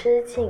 [0.00, 0.48] 之境。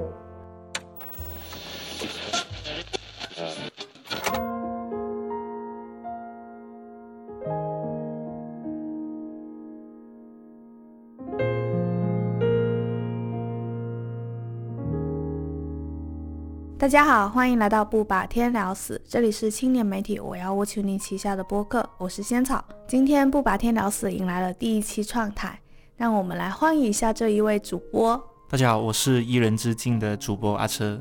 [16.79, 22.63] 大家好，欢迎来到不把天聊死，这里是青年媒体我要我求你旗下的播客，我是仙草。
[22.87, 25.59] 今天不把天聊死迎来了第一期创台，
[25.97, 28.23] 让我们来欢迎一下这一位主播。
[28.51, 30.99] 大家好，我是一人之境的主播阿车，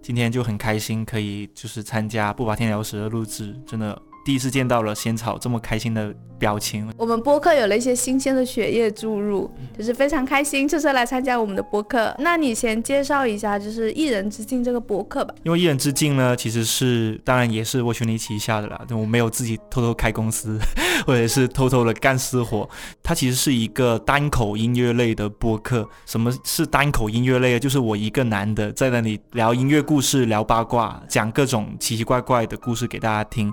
[0.00, 6.14] 今天就很开心可以就是参加不拔天聊死的录制，真的第一次见到了仙草这么开心的。
[6.36, 12.14] 表情，我们播客有了一些新鲜的血液注入，就是非常开心，这次来参加我们的播客。
[12.18, 15.32] 那你先介绍一下，就是一人之境这个播客吧。
[15.44, 20.58] 因为一人之境呢，其实是当然也是我群里旗下的啦，我没有自己偷偷开公司，
[21.06, 22.68] 或者是偷偷的干私活。
[23.02, 25.88] 它其实是一个单口音乐类的播客。
[26.04, 27.58] 什么是单口音乐类？
[27.60, 33.50] 就是我一个男的在那里聊音乐故事、聊八卦、讲各种奇奇怪怪的故事给大家听。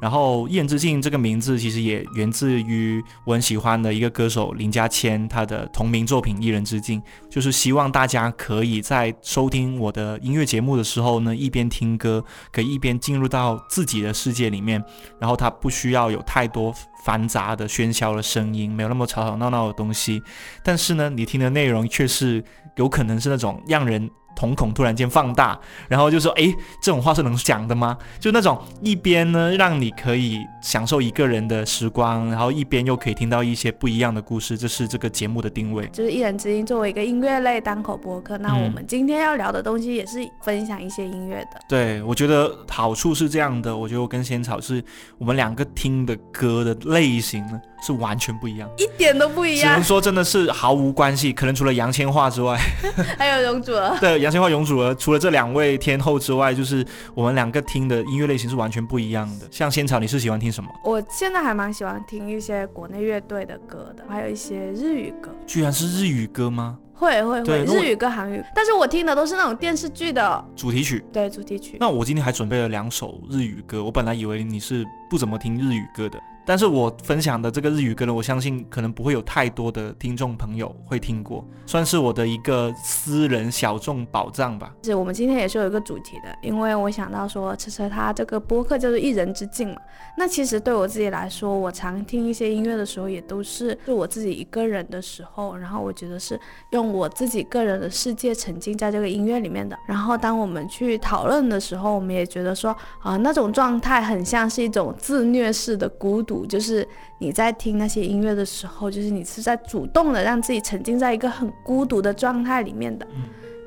[0.00, 14.82] 然后一人之境这个名字其实也源自于我很喜欢的一个歌手林家谦，他的同名作品《一人之境》，就是希望大家可以在收听我的音乐节目的时候呢，一边听歌，可以一边进入到自己的世界里面。
[15.18, 20.22] 然后他不需要有太多繁杂的喧嚣的声音，没有那么吵吵闹闹的东西。
[20.62, 22.44] 但是呢，你听的内容却是
[22.76, 24.10] 有可能是那种让人。
[24.34, 35.86] 瞳孔突然间放大，然后就说：“哎，这种话是能讲的吗？”就那种一边呢，让你可以享受一个人的时光，然后一边又可以听到一些不一样的故事，这是这个节目的定位。
[35.92, 41.60] 就是一人之音作为一个音乐类单口播客，那我们今天要聊的东西也是分享一些音乐的。
[41.68, 44.82] 对，我觉得好处是这样的，我觉得我跟仙草是
[45.18, 47.60] 我们两个听的歌的类型呢。
[47.86, 49.68] 是完全不一样，一点都不一样。
[49.68, 52.58] 只能说真的是毫无关系，可能除了杨千嬅之外，
[53.18, 53.94] 还有容祖儿。
[54.00, 59.46] 对，杨千嬅、容祖儿，除了这两位天后之外，就是我们两个听的音乐类型是完全不一样的。
[59.50, 60.70] 像仙草，你是喜欢听什么？
[60.82, 65.30] 我现在还蛮喜欢听一些国内乐队的歌的，还有一些日语歌。
[65.46, 66.78] 居然是日语歌吗？
[66.94, 71.04] 会会会，日语歌、韩语，但是我听的都是那种电视剧的主题曲。
[71.12, 71.76] 对，主题曲。
[71.78, 76.18] 那我今天还准备了两首日语歌，我本来以为你是不怎么听日语歌的。
[76.46, 84.74] 但是我分享的这个日语歌呢，我相信可能不会有太多的听众朋友会听过，算是我的一个私人小众宝藏吧。
[84.82, 89.80] 是我们今天也是有一个主题的，因为我想到说，车车他这个播客叫做一人之境嘛。
[90.18, 96.38] 那其实对我自己来说，我常听一些音乐的时候，也都是就我自己一个人的时候，然后我觉得是
[96.72, 99.74] 用我自己个人的世界沉浸在这个音乐里面的。
[99.86, 106.33] 然后当我们去讨论的时候，我们也觉得说，啊，那种状态很像是一种自虐式的孤独。
[106.46, 106.86] 就是
[107.18, 113.06] 你在听那些音乐的时候，就是你是在主动的让自己沉浸在一个很孤独的状态里面的，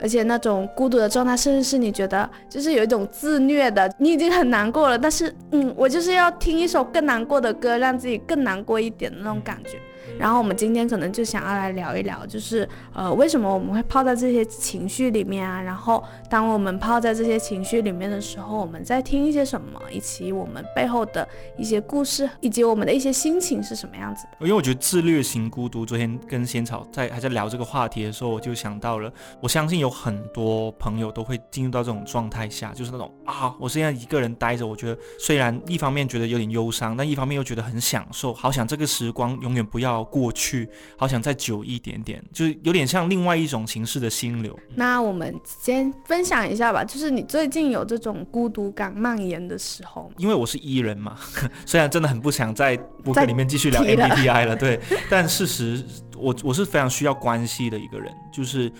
[0.01, 9.77] 而且那种孤独的状态，甚至是你觉得就是有一种自虐的，你已经很难过了，但是嗯，我就是要听一首更难过的歌，让自己更难过一点的那种感觉。
[10.17, 15.61] 然后我们今天可能就想要来聊一聊，就是呃，为什么我们会泡在这些情绪里面啊？
[15.61, 21.27] 然后当我们泡在这些情绪里面的时候，我们在听一些什么，以及我们背后的
[21.57, 24.37] 一些故事，以及我们的一些心情是什么样子的？
[24.41, 29.11] 因为我觉得自虐型孤独，昨天跟仙草在还在聊这个话题的时候，我就想到了，
[29.41, 40.06] 我相信有很多朋友都会进入到这种状态下，就是那种啊，我现在一个人待着，我觉得虽然一方面觉得有点忧伤，但一方面又觉得很享受，好想这个时光永远不要。
[40.09, 44.57] 过去好想再久一点点，就是有点像另外一种形式的心流。
[44.75, 50.11] 那我们先分享一下吧，就是你最近有这种孤独感蔓延的时候。
[50.17, 51.17] 因为我是伊人嘛，
[51.65, 54.79] 虽然真的很不想在博客里面继续聊 MBTI 了，对，
[55.09, 55.83] 但事实
[56.15, 58.71] 我我是非常需要关系的一个人，就是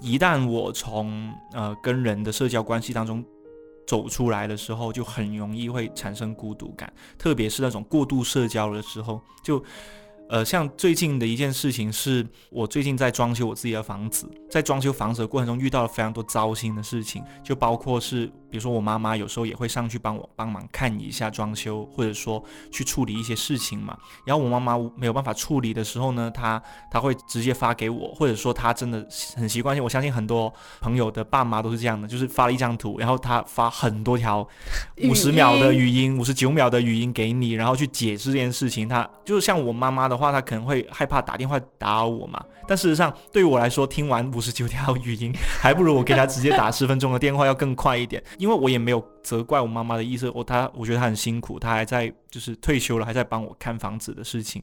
[0.00, 3.24] 一旦我从呃跟人的社交关系当中
[3.86, 9.62] 走出来的时候，就很容易会产生孤独感，特别是那种过度社交的时候，就。
[10.28, 18.30] 呃，像最近的一件事情是，我最近在装修我自己的房子，在装修房子的过程中遇到了非常多糟心的事情，就包括是。
[18.50, 23.96] 比如说我妈妈有时候也会上去帮我帮忙看一下装修，或者说去处理一些事情嘛。
[24.24, 29.06] 然后我妈妈没有办法处理的时候呢，她她会直接发给我，或者说她真的
[29.36, 29.82] 很习惯性。
[29.82, 34.46] 我相信很多朋友的爸妈都是这样的，就是发了一张图，然后她发很多条
[35.04, 38.88] 五十秒的语音、五十九秒的语音给你，然后去解释这件事情。
[38.88, 42.42] 她就是像我妈妈的话，她可能会害怕打电话打扰我嘛。
[42.66, 48.22] 但事实上对于我来说，听完五十九条语音，还不如我给她直接打十分钟的电话要更快一点。
[48.38, 54.62] 因为我也没有责怪我妈妈的意思，我她我觉得她很辛苦，她还在就是退休了，还在帮我看房子的事情，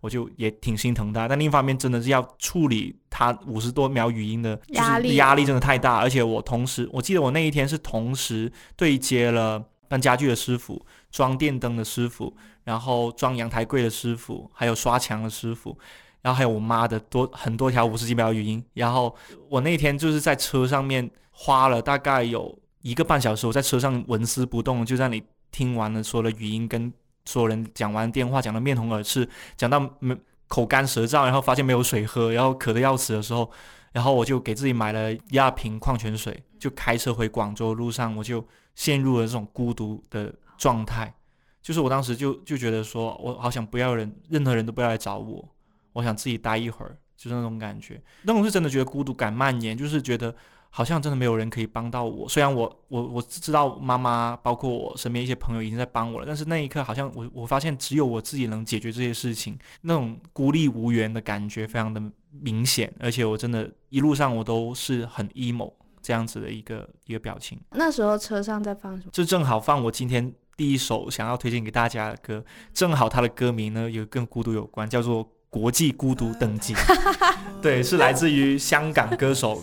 [0.00, 1.26] 我就也挺心疼她。
[1.26, 5.96] 但另一方面，真的是要处理她五十多秒语音的压力，压力真的太大。
[5.96, 15.76] 而且我同时，我记得我那一天是同时对接了搬家具的师傅、装电灯的师傅，然后装阳台柜的师傅，还有刷墙的师傅。
[16.22, 19.14] 然后还有我妈的多很多条五十几秒语音，然后
[19.50, 26.92] 我那天就是在车上面花了大概有一个半小时，我在车上纹丝不动，就在你听完了所有的语音，跟
[27.24, 29.26] 所有人讲完电话，讲的面红耳赤，
[29.56, 30.14] 讲到没
[30.48, 33.50] 口干舌燥，然后发现没有水喝，然后渴得要死的时候，
[33.92, 41.14] 然后我就给自己买了一大瓶矿泉水，就开车回广州路上，我就陷入了这种孤独的状态，
[41.62, 45.48] 就是我当时就就觉得说我好想不要人，任何人都不要来找我。
[45.94, 50.34] 我想自己待一会儿，就是那种感觉，那种是真的觉得孤独感蔓延，就是觉得
[50.76, 52.28] 好像真的没有人可以帮到我。
[52.28, 65.72] 虽然我我我知道妈妈，包括我身边一些朋友已经在帮我了，但是那一刻好像我我发现只有我自己能解决这些事情，那种孤立无援的感觉非常的明显，而且我真的一路上我都是很 emo
[66.02, 67.56] 这样子的一个一个表情。
[67.70, 69.12] 那时候车上在放什么？
[69.12, 75.30] 就正好放我今天第一首想要推荐给大家的歌，正好它的歌名呢有跟孤独有关，叫做。
[75.54, 76.74] 国际孤独等级，
[77.62, 79.62] 对，是来自于香港歌手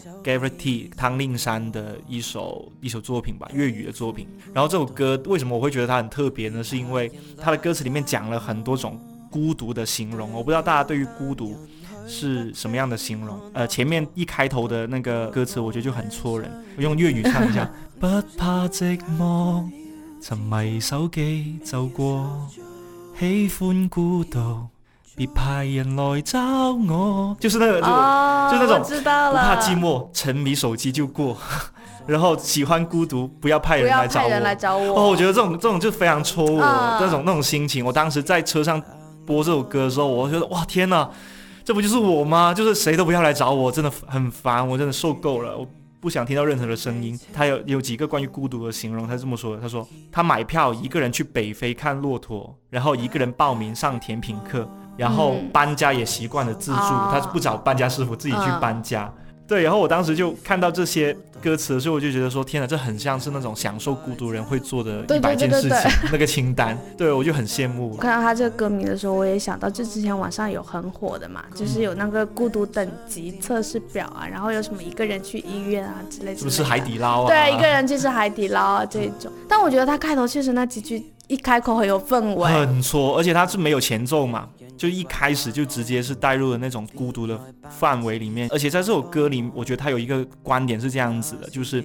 [0.58, 4.26] T 汤令山的一首一首作品吧，粤语的作品。
[4.54, 6.64] 然后这首歌为什么我会觉得它很特别呢？
[6.64, 8.98] 是因为它的歌词里面讲了很多种
[9.30, 10.32] 孤独的形容。
[10.32, 11.58] 我不知道大家对于孤独
[12.08, 13.38] 是什么样的形容。
[13.52, 16.50] 呃，前面一开头的那个歌词，我觉得就很戳人。
[16.78, 18.08] 我用粤语唱一下： 不
[18.38, 19.70] 怕寂寞，
[20.22, 22.48] 沉迷手机走过，
[23.20, 24.71] 喜欢孤独。
[25.16, 26.40] 别派人来找
[26.72, 31.38] 我，就是那个，就就那种不怕寂寞，沉迷手机就过，
[32.08, 34.30] 然后喜欢孤独，不要派人来找我。
[34.30, 35.00] 来找我。
[35.00, 37.86] 哦，我觉得这种这种就非常戳我，那种那种心情。
[37.86, 38.82] 我当时在车上
[39.26, 41.08] 播这首歌的时候，我觉得哇天哪，
[41.64, 42.54] 这不就是我吗？
[42.54, 45.58] 就是谁都不要来找我，真的很烦，我真的受够了。
[45.58, 45.68] 我
[46.00, 47.20] 不想听到任何的声音。
[47.32, 54.68] 他有有几个关于孤独的形容，他这么说的：他说他买票一个人去北非看骆驼，然后一个人报名上甜品课，
[55.02, 59.12] 然后搬家也习惯了自助，他不找搬家师傅，自己去搬家。
[59.48, 61.12] 对，然后我当时就看到这些
[61.42, 65.78] 歌词的时候，我就觉得说，天哪，这很像是那种享受孤独人会做的一百件事情
[66.10, 66.78] 那个清单。
[66.96, 67.98] 对，我就很羡慕。
[67.98, 76.38] 看到他这个歌名的时候，我也想到，就之前网上有很火的嘛，就是有那个孤独等级测试表啊，然后有什么一个人去医院啊之类的。
[76.38, 77.28] 是不是海底捞啊？
[77.28, 79.30] 对，一个人去吃海底捞啊这种。
[79.50, 84.48] 但我觉得他开头确实那几句一开口很有氛围，很戳，而且他是没有前奏嘛。
[84.82, 87.40] 就一开始就直接是带入了那种孤独的
[87.70, 91.84] 范围里面，而且在这首歌里，我觉得他有一个观点是这样子的，就是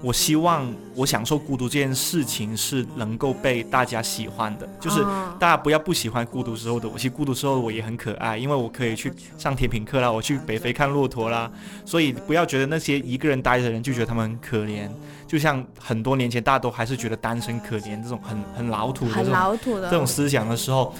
[0.00, 5.02] 我希望我享受孤独这件事情是能够被大家喜欢的，就是
[5.38, 11.52] 大家不要不喜欢孤独时候的我，其实孤独时候我也很可爱，因为我可以去上甜品课啦，我去北非看骆驼啦，
[11.84, 14.88] 所以不要觉得那些一个人待着的人就觉得他们很可怜，
[15.28, 20.94] 就像很多年前大家都还是觉得单身可怜这种很很老土的这种这种思想的时候。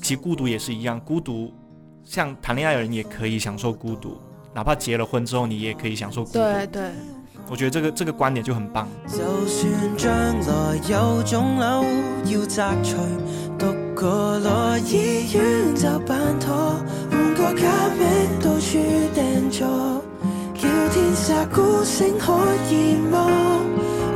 [0.00, 1.52] 其实孤独也是一样，孤独
[2.04, 4.16] 像谈恋爱的人也可以享受孤独，
[4.54, 6.38] 哪怕结了婚之后，你也可以享受孤独。
[6.38, 6.90] 对对，
[7.50, 8.88] 我觉得这个这个观点就很棒。
[9.06, 11.84] 就算将来有肿瘤
[12.24, 12.96] 要摘除，
[13.58, 18.78] 独个来医院就办妥，换个假名到处
[19.14, 19.66] 订座，
[20.54, 22.32] 叫天下孤星可
[22.70, 23.28] 以望，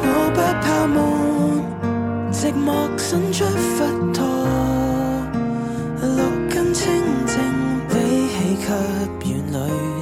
[0.01, 4.72] 我不怕闷，寂寞伸出佛陀。
[8.64, 8.69] 给
[9.28, 9.57] 院里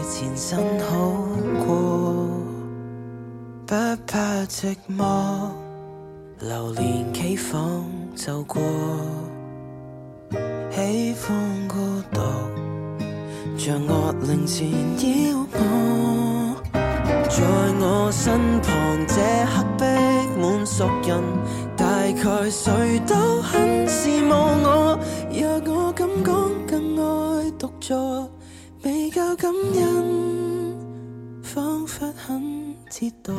[0.08, 0.92] 前身好
[1.64, 2.28] 过，
[3.66, 3.74] 不
[4.06, 5.48] 怕寂寞，
[6.40, 8.60] 流连企房就过，
[10.70, 11.74] 喜欢孤
[12.12, 12.20] 独，
[13.56, 16.56] 像恶灵缠绕我，
[17.28, 17.42] 在
[17.80, 18.70] 我身旁
[19.06, 19.14] 这
[19.46, 19.84] 刻逼
[20.38, 21.22] 满熟人，
[21.76, 24.98] 大概谁都很羡慕我，
[25.32, 26.50] 若我敢讲。
[26.70, 28.30] 更爱独坐，
[28.82, 30.74] 未够感恩，
[31.42, 33.34] 仿佛很折堕。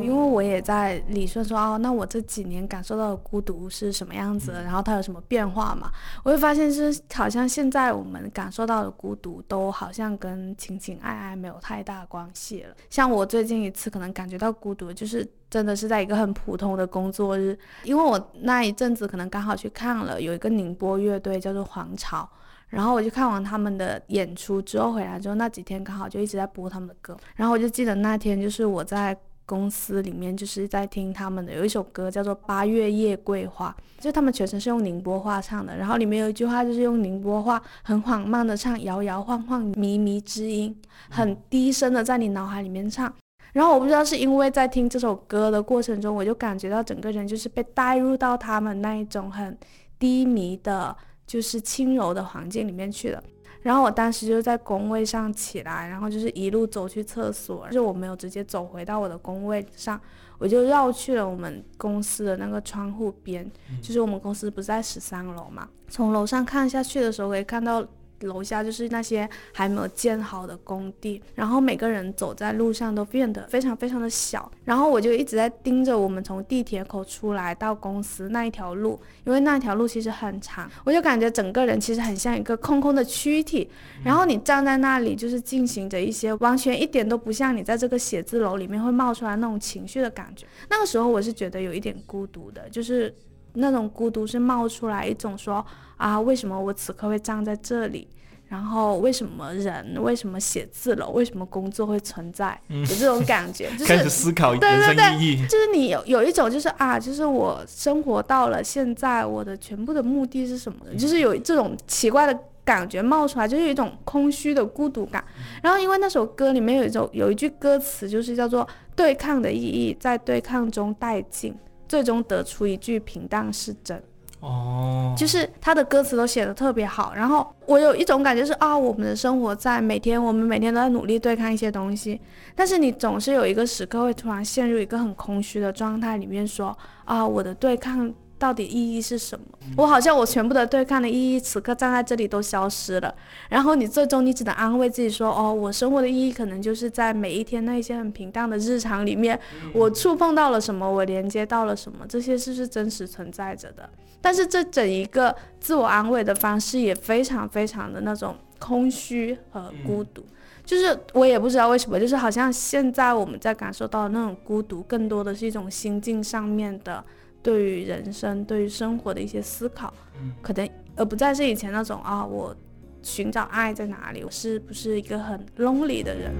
[0.00, 4.52] 因为我也在理顺说哦，那我这几年感受到的孤独是什么样子？
[4.52, 5.92] 然后它有什么变化嘛？
[6.22, 12.74] 我会发现是好像现在我们感受到的孤独，都好像跟情情爱爱没有太大关系了。
[12.88, 22.26] 像我最近一次可能感觉到孤独，就是真的是在一个很普通的工作日，因为我那一阵子可能刚好去看了有一个宁波乐队叫做黄巢。
[22.68, 27.16] 然后我就看完他们的演出之后回来之后，那几天刚好就一直在播他们的歌。
[27.36, 29.16] 然后我就记得那天就是我在
[29.46, 40.74] 公司里面就是在听他们的有一首歌叫做《八月夜桂花》，就他们全程是用宁波话唱的，然后里面有一句话就是用宁波话很缓慢的唱，摇摇晃晃，靡靡之音，
[41.10, 43.12] 很低声的在你脑海里面唱。
[43.52, 49.56] 然后我不知道是因为在听这首歌的过程中，我就感觉到整个人就是被带入到他们那一种很
[49.98, 53.22] 低迷的，就是轻柔的环境里面去了。
[53.62, 60.00] 然后我当时就在工位上起来，然后就是一路走去厕所，就是我没有直接走回到我的工位上，
[60.38, 63.50] 我就绕去了我们公司的那个窗户边，
[63.80, 67.86] 就是我们公司不是在十三楼嘛，从楼上看下去的时候可以看到。
[68.20, 83.68] 楼下就是那些还没有建好的工地，然后每个人走在路上都变得非常非常的小，然后我就一直在盯着我们从地铁口出来到公司那一条路，因为那条路其实很长，我就感觉整个人其实很像一个空空的躯体，
[84.04, 93.14] 然后你站在那里就是进行着一些完全一点都不像你在这个写字楼里面会冒出来那种情绪的感觉，那个时候我是觉得有一点孤独的，就是
[93.54, 95.64] 那种孤独是冒出来一种说。
[95.96, 98.06] 啊，为什么我此刻会站在这里？
[98.48, 99.96] 然后为什么人？
[100.02, 101.10] 为什么写字楼？
[101.10, 102.60] 为什么工作会存在？
[102.68, 105.46] 有这种感觉， 就是开始思考人生意义。
[105.46, 110.78] 就是你有有一种，就是啊，就是我生活到了现在，我的全部的目的是什么？
[110.98, 115.24] 就是有这种奇怪的感觉冒出来，就是有一种空虚的孤独感。
[115.62, 121.54] 然后因为那首歌里面有一种有一句歌词，就是叫做“对抗的意义在对抗中殆尽，
[121.88, 124.02] 最终得出一句平淡是真”。
[124.40, 132.20] 哦，就是他的歌词都写的特别好，然后我有一种感觉是啊，我们的生活在每天，我们每天都在努力对抗一些东西，
[132.54, 136.76] 但是你总是有一个时刻会突然陷入一个很空虚的状态里面，说
[137.06, 138.12] 啊，我的对抗。
[138.44, 139.46] 到底意义是什么？
[139.74, 143.14] 我好像我全部的对抗的意义，此刻站在这里都消失了。
[143.48, 149.40] 然后你最终你只能安慰自己说：哦，我生活的意义可能就是在每一天那些很平淡的日常里面，
[149.72, 153.88] 我触碰到了什么，我连接到了什么，这些是不是真实存在着的？
[154.20, 160.22] 但是这整一个自我安慰的方式也非常非常的那种空虚和孤独。
[160.66, 167.02] 就是我也不知道为什么，就是好像现在我们在感受到的那种孤独，更多的是一种心境上面的。
[167.44, 169.92] 对于人生、对于生活的一些思考，
[170.40, 172.56] 可能而不再是以前那种啊，我
[173.02, 176.32] 寻找爱在哪里，我是不是一个很 lonely 的人？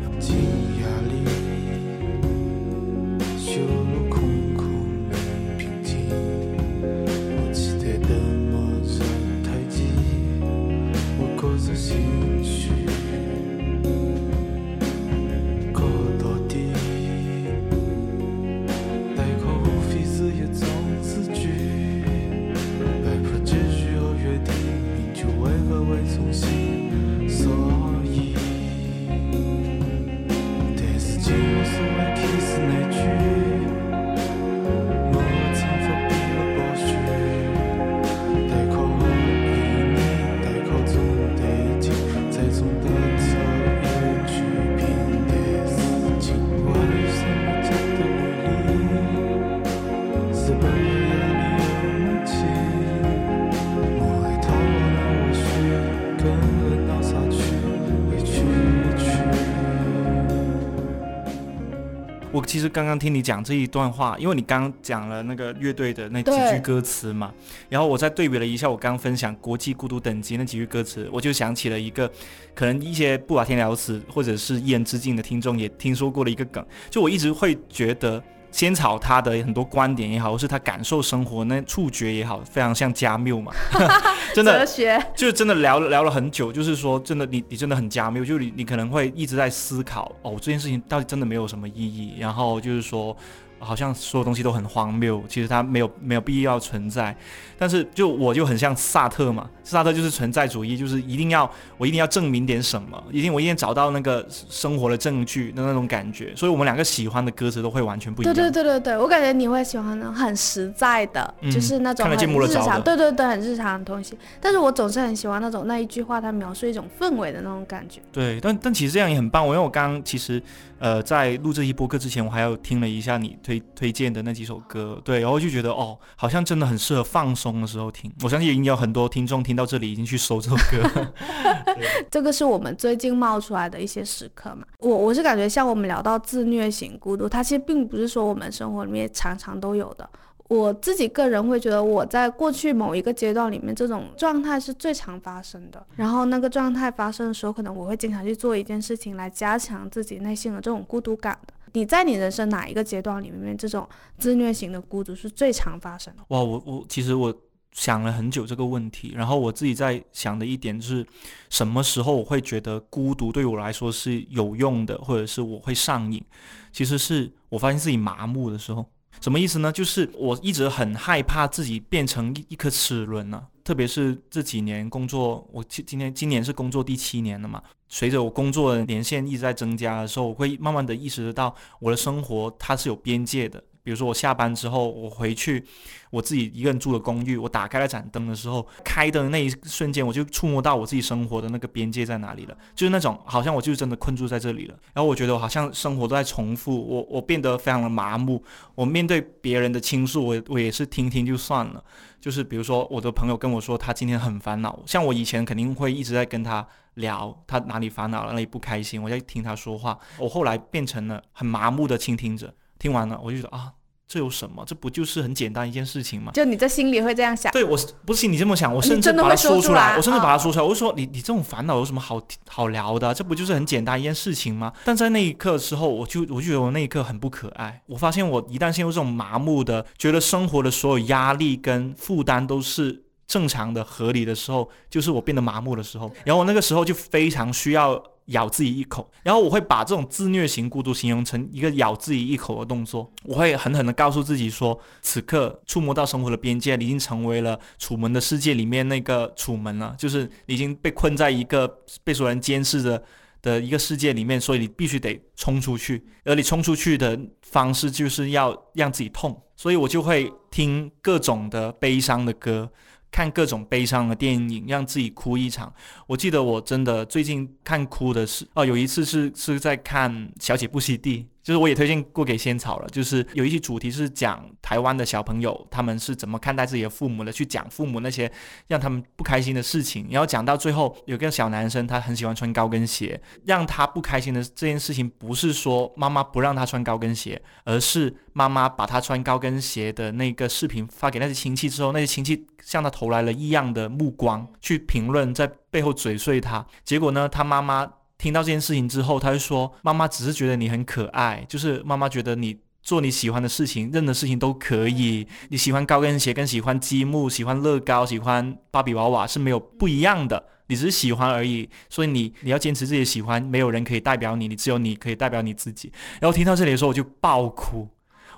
[62.54, 67.34] 其实刚刚听你讲这一段话，因为你刚刚讲了那个乐队的那几句歌词嘛，
[67.68, 72.08] 然后我再对比了一下我刚分享国际孤独等级那几句歌词，我就想起了一个
[72.54, 78.22] 可能一些不把天聊死或者是一言之境的听众也听说过的一个梗，就我一直会觉得。
[78.54, 83.52] 仙草他的很多观点也好，或是他感受生活那触觉也好，非常像加缪嘛，
[84.32, 93.16] 真的，哲学，就真的聊聊了很久，就是说真的，你你真的很加缪，就你你可能会一直在思考，哦，这件事情到底真的没有什么意义，然后就是说。
[93.64, 97.16] 好像所有东西都很荒谬，其实它没有没有必要存在。
[97.56, 106.34] 但是就我就很像萨特嘛，萨特就是存在主义，就是一定要我一定要证明点什么，一定我一定找到那个生活的证据的那种感觉。
[106.36, 108.34] 所以我们两个喜欢的歌词都会完全不一样。
[108.34, 114.18] 对对对对对，我感觉你会喜欢那种很实在的，就是那种很日常，对对对，很日常的东西。
[114.40, 118.00] 但是我总是很喜欢那种那一句话，它描述一种氛围的那种感觉。
[118.12, 119.46] 对，但但其实这样也很棒。
[119.46, 120.42] 我因为我刚刚其实。
[120.80, 128.12] 呃，在录这一播客之前，我还有听了一下你推推荐的那几首歌，对，然后就觉得哦，好像真的很适合放松的时候听。
[128.22, 131.12] 我相信已经有很多听众听到这里已经去搜这首歌。
[132.10, 134.64] 这个是我们最近冒出来的一些时刻嘛？
[134.78, 140.08] 我我是感觉像我们聊到自虐型孤独，它其实并不是说我们生活里面常常都有的。
[140.46, 145.84] 我自己个人会觉得，我在过去某一个阶段里面，这种状态是最常发生的。
[145.96, 151.54] 然后那个状态发生的时候，可能我会经常去做一件事情来加强自己内心的这种孤独感的。
[151.74, 156.22] 你在你人生哪一个阶段里面，这种自虐型的孤独是最常发生的？
[156.28, 157.36] 哇，我我其实我
[157.72, 161.04] 想了很久这个问题，然后我自己在想的一点就是，
[161.50, 166.24] 什么时候我会觉得孤独对我来说是有用的，或者是我会上瘾？
[166.72, 168.86] 其实是我发现自己麻木的时候。
[169.20, 169.72] 什么意思呢？
[169.72, 177.62] 就是我一直很害怕自己变成一一颗齿轮呢、特别是这几年工作，我今今年今年是工作第七年了嘛。
[177.94, 183.62] 随着我工作的年限一直在增加的时候，我会慢慢的意识到我的生活它是有边界的。
[183.84, 185.62] 比如说我下班之后，我回去
[186.10, 194.74] 我自己一个人住的公寓，我打开了盏灯的时候，开灯的那一瞬间，我就触摸到我自己生活的那个边界在哪里了，就是那种好像我就真的困住在这里了。
[194.92, 198.42] 然后我觉得我好像生活都在重复，我我变得非常的麻木。
[198.74, 201.84] 我面对别人的倾诉，我我也是听听就算了。
[202.20, 209.98] 就是比如说我的朋友跟我说他今天很烦恼，像我以前肯定会一直在跟他聊他哪里烦恼了，哪里不开心，我在听他说话。
[210.18, 213.72] 我后来变成了很麻木的倾听者，听完了我就觉得啊。
[214.06, 214.62] 这有什么？
[214.66, 216.30] 这不就是很简单一件事情吗？
[216.34, 220.62] 就你在心里会这样想，对我不是你这么想，我甚至把它会说出来，我甚至把它嗯说出来。
[220.62, 223.14] 我就说你你这种烦恼有什么好好聊的啊？
[223.14, 224.70] 这不就是很简单一件事情吗？
[224.84, 227.82] 但在那一刻之后，我就我就觉得我那一刻很不可爱。
[227.86, 233.02] 我发现我一旦陷入这种麻木的，觉得生活的所有压力跟负担都是。
[233.26, 236.10] 正常的、合理的时候，就是我变得麻木的时候。
[236.24, 243.10] 然后我那个时候就非常需要咬自己一口，然后我会把这种自虐型孤独形容成一个咬自己一口的动作。
[243.24, 251.66] 我会狠狠地告诉自己说，此刻触摸到生活的边界，你已经成为了楚门的世界里面那个楚门了，就是已经被困在一个
[252.02, 253.02] 被所有人监视着。
[253.44, 262.66] 的一个世界里面，所以你必须得冲出去，而你冲出去的方式就是要让自己痛，所以我就会听各种的悲伤的歌，
[263.14, 265.72] 看各种悲伤的电影，让自己哭一场。
[266.08, 272.88] 我记得我真的最近看哭的是，哦，有一次是是在看《小姐不息地》，就是我也推荐过给仙草了。
[272.88, 278.30] 就是有一期主题是讲台湾的小朋友他们是怎么看待自己的父母的，去讲父母那些
[278.66, 280.08] 让他们不开心的事情。
[280.10, 296.64] 然后讲到最后，有个小男生他很喜欢穿高跟鞋，让他不开心的这件事情不是说妈妈不让他穿高跟鞋，而是妈妈把他穿高跟鞋的那个视频发给那些亲戚之后，那些亲戚向他投来了异样的目光，去评论，在背后嘴碎他。
[296.84, 297.86] 结果呢，他妈妈
[298.18, 305.26] 听到这件事情之后，他就说：“妈妈只是觉得你很可爱，就是妈妈觉得你。”做你喜欢的事情，任何事情都可以。
[305.48, 310.44] 你喜欢高跟鞋，跟喜欢积木、喜欢乐高、喜欢芭比娃娃是没有不一样的。
[310.66, 315.90] 你只是喜欢而已，所以你你要坚持自己喜欢，没有人可以代表你，你只有你可以代表你自己。
[316.20, 317.88] 然后听到这里的时候，我就爆哭，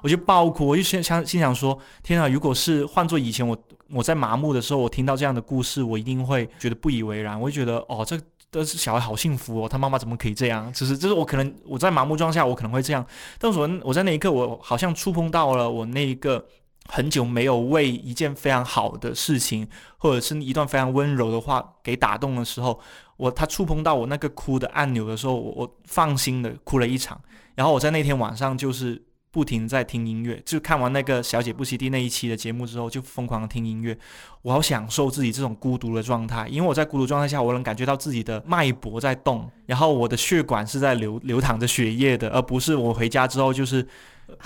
[0.00, 2.28] 我就爆哭，我就心想心想说：天啊！
[2.28, 3.58] 如果是换做以前我
[3.90, 8.16] 我在麻木的时候，我听到这样的故事，我一定会觉得不以为然，我会觉得哦，这
[8.56, 10.72] 这是小孩好幸福哦，他妈妈怎么可以这样？
[10.72, 13.04] 只是就是我可能我在麻木状态下，我可能会这样，
[13.38, 16.44] 但是我我在那一刻，我好像触碰到了我那一个
[16.88, 22.78] 很久没有为一件非常好的事情，或者是一段非常温柔的话给打动的时候，
[23.16, 27.20] 我他触碰到我那个哭的按钮的时候，我我放心的哭了一场。
[27.54, 29.02] 然后我在那天晚上就是
[29.36, 33.94] 不停在听音乐，就看完那个《小姐不息地》那一期的节目之后，就疯狂的听音乐。
[34.40, 43.86] 我好享受自己这种孤独的状态，因为我在孤独状态下，我能感觉到自己的脉搏在动，然后我的血管是在流流淌着血液的，而不是我回家之后就是。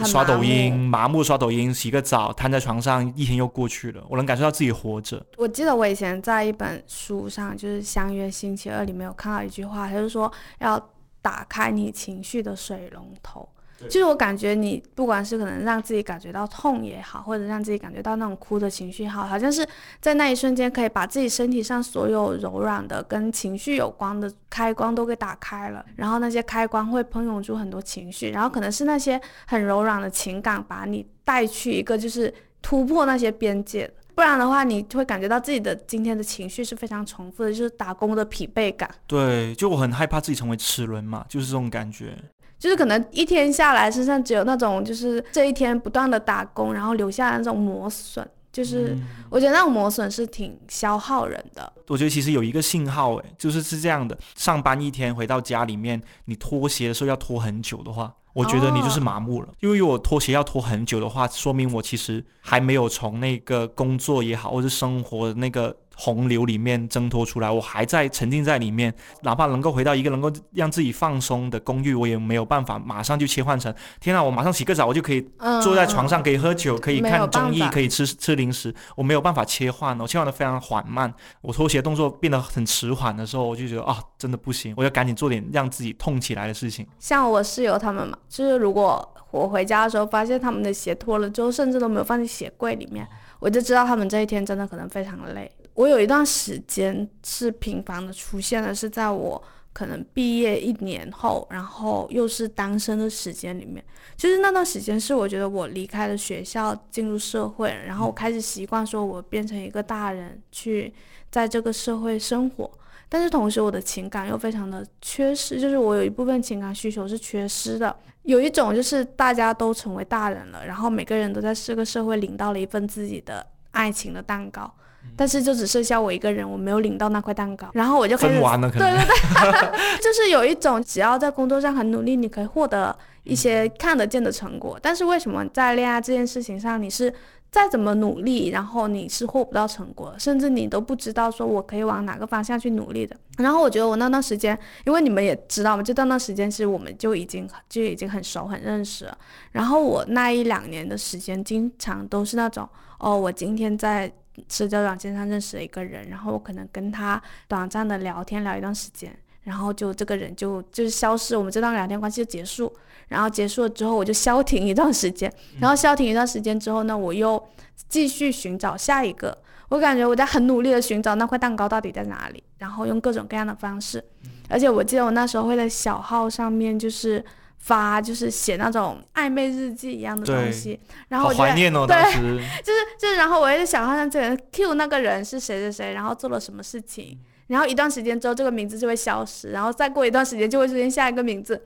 [0.05, 4.05] 刷抖音，麻木刷抖音，洗个澡，瘫在床上，一天又过去了。
[4.11, 5.25] 我能感受到自己活着。
[5.39, 10.79] 我记得我以前在一本书上，就是《相约星期二》里面有看到一句话，他就说要
[11.23, 13.49] 打开你情绪的水龙头。
[13.89, 19.67] 就是我感觉你不管是可能让自己感觉到痛也好，或者让自己感觉到那种哭的情绪也好，好像是
[20.01, 33.91] 在那一瞬间可以把自己身体上所有柔软的跟情绪有关的开关都给打开了，然后那些开关会喷涌出很多情绪，然后可能是那些很柔软的情感把你带去一个就是突破那些边界。
[34.13, 38.91] 不然的话，你会感觉到自己的今天的情绪是非常重复的，就是打工的疲惫感。
[39.07, 42.15] 对，就我很害怕自己成为齿轮嘛，就是这种感觉。
[42.61, 48.25] 就是可能一天下来，身上只有那种就是这一天不断的打工，然后留下的那种磨损。
[48.53, 48.99] 就是
[49.31, 51.73] 我觉得那种磨损是挺消耗人的。
[51.87, 59.49] 我觉得其实有一个信号，诶，就是是这样的：上班一天回到家里面，你脱鞋的时候要脱很久的话，我觉得你就是麻木了。
[59.61, 68.93] 因为我脱鞋要脱很久的话，说明我其实还没有从那个工作也好，或者生活的那个洪流里面挣脱出来，我还在沉浸在里面。
[69.21, 81.13] 哪怕能够回到一个能够让自己放松的公寓，我也没有办法马上就切换成天啊，我马上洗个澡，我就可以嗯，坐在床上可以喝酒，可以看综艺，可以吃吃零食，我没有办法切换，我切换的非常缓慢。
[81.43, 86.87] 我脱鞋动作变得很迟缓的时候，我就觉得啊，真的不行，我要赶紧做点让自己痛起来的事情。
[86.99, 95.51] 像我室友他们嘛，就是如果我回家的时候发现他们的鞋脱了之后，甚至都没有放进鞋柜里面，我就知道他们这一天真的可能非常累。
[95.73, 103.83] 我有一段时间是频繁的出现的，是在我可能毕业一年后，然后又是单身的时间里面，
[104.19, 110.93] 就是那段时间是我觉得我离开了学校，进入社会，然后我开始习惯说我变成一个大人去
[111.31, 112.71] 在这个社会生活。
[113.11, 117.95] 但是同时，我的情感又非常的缺失，就是我有一部分情感需求是缺失的。
[118.23, 124.71] 有一种就是大家都成为大人了，然后每个人都在这个社会领到了一份自己的爱情的蛋糕，
[125.17, 128.99] 但是就只剩下我一个人，我没有领到那块蛋糕，然后我就开始分完了可对能。
[128.99, 129.07] 对
[129.53, 137.13] 对， 就是有一种只要在工作上很努力，你可以获得一些看得见的成果，但是为什么在恋爱这件事情上，你是
[137.51, 143.17] 再怎么努力，然后你是获不到成果，甚至你都不知道说我可以往哪个方向去努力的。
[143.39, 149.19] 然后我觉得我那段时间，因为你们也知道嘛，就那段时间其实我们就已经就已经很熟很认识了。
[149.51, 154.13] 然后我那一两年的时间，经常都是那种哦，我今天在
[154.49, 162.73] 社交软件上认识了一个人，然后我可能跟他短暂的聊天聊一段时间，然后就这个人就就是消失，我们这段聊天关系就结束。
[163.09, 167.43] 然后结束了之后，我就消停一段时间，然后消停一段时间之后呢，我又
[167.89, 169.37] 继续寻找下一个。
[169.69, 174.05] 我感觉我在很努力的寻找那块蛋糕到底在哪里，然后用各种各样的方式，
[174.49, 177.25] 而且我记得我那时候会在小号上面就是
[177.59, 182.19] 发，就是写那种暧昧日记一样的东西，然后好我就在怀念哦，对当时
[182.65, 187.19] 就是就是，然后我也在小号上这个 Q 那个人是谁谁谁，然后做了什么事情，
[187.51, 191.61] 然后一段时间之后这个名字就会消失，然后再过一段时间就会出现下一个名字，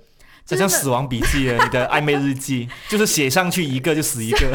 [0.47, 4.51] 这就像死亡笔记了，你的 暧昧日记就是写上去一个就死一个。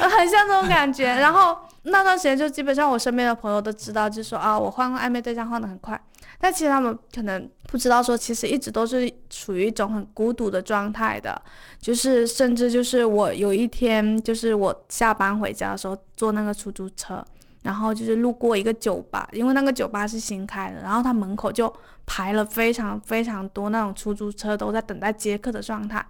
[0.00, 1.06] 呃 很像这种感觉。
[1.06, 6.00] 然后那段时间就基本上我身边的朋友都知道，就说啊，我换暧昧对象换的很快。
[6.38, 11.40] 但其实他们可能不知道，说其实一直都是处于一种很孤独的状态的，
[11.80, 17.24] 就是甚至就是我有一天，就是我下班回家的时候坐那个出租车，
[17.62, 21.72] 然后就是路过一个酒吧，因为那个酒吧是新开的，然后它门口就
[22.04, 26.04] 排了非常非常多那种出租车都在等待接客的状态。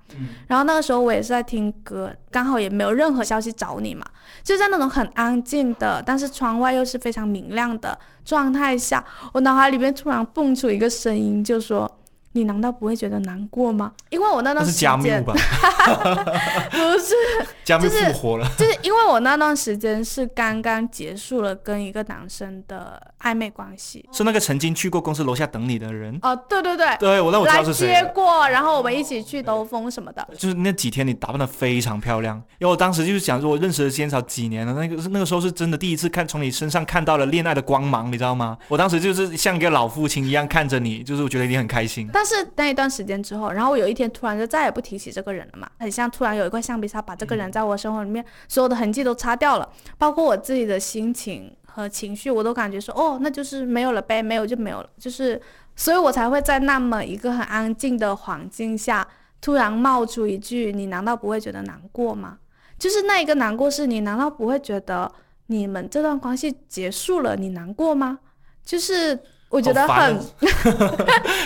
[0.46, 4.04] 然后那个时候我也是在听歌，刚好也没有任何消息找你嘛，
[4.42, 11.98] 就在那种很安静的，但是窗外又是非常明亮的状态下，我脑海里面突然蹦出一个声音，就说。
[12.32, 13.92] 你难道不会觉得难过吗？
[14.10, 15.34] 因为我那段时间加缪吧？
[16.70, 17.14] 不是，
[17.64, 18.48] 加复活了。
[18.56, 24.08] 就是因为我那段时间是刚刚结束了跟一个男生的暧昧关系。
[24.12, 26.18] 是那个曾经去过公司楼下等你的人。
[26.22, 28.00] 哦，对对对，对，我那我知来道是谁了。
[28.02, 30.26] 接过，然后我们一起去兜风什么的。
[30.38, 38.56] 就是那几天你打扮的非常漂亮，因为我当时就是想说，我认识了仙草几年了，那个那个时候是真的第一次看从你身上看到了恋爱的光芒，你知道吗？
[38.68, 42.08] 我当时就是像一个老父亲一样看着你，就是我觉得你很开心。
[42.12, 55.42] 但但是那一段时间之后，然后我有一天突然就再也不提起这个人了嘛，很像突然有一块橡皮擦把这个人在我生活里面所有的痕迹都擦掉了，包括我自己的心情和情绪，我都感觉说，哦，那就是没有了呗，没有就没有了，就是，
[55.74, 59.04] 所以我才会在那么一个很安静的环境下，
[59.40, 62.38] 突然冒出一句：“你难道不会觉得难过吗？”
[62.78, 65.10] 就是那一个难过是你难道不会觉得
[65.48, 68.20] 你们这段关系结束了，你难过吗？
[68.64, 69.18] 就是
[69.52, 70.20] 我觉得很啊。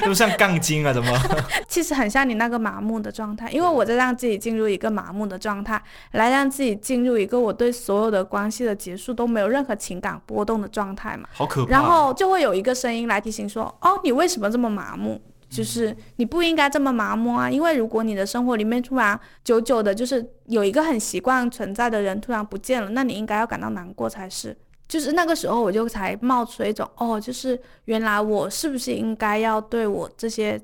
[0.05, 1.13] 就像杠精啊，怎么？
[1.69, 11.29] 其实很像你那个麻木的状态，因为我在让自己进入一个麻木的状态，来让自己进入一个我对所有的关系的结束都没有任何情感波动的状态嘛。
[11.33, 11.71] 好可怕。
[11.71, 15.21] 然后就会有一个声音来提醒说：“哦，你为什么这么麻木？
[15.49, 17.49] 就是你不应该这么麻木啊！
[17.49, 24.57] 因为如果你的生活里面突然久久的，就是有一个很习惯存在的人突然不见了，那你应该要感到难过才是。”
[24.89, 30.61] 就是那个时候，我就才冒出了一种哦，就是原来我是不是应该要对我这些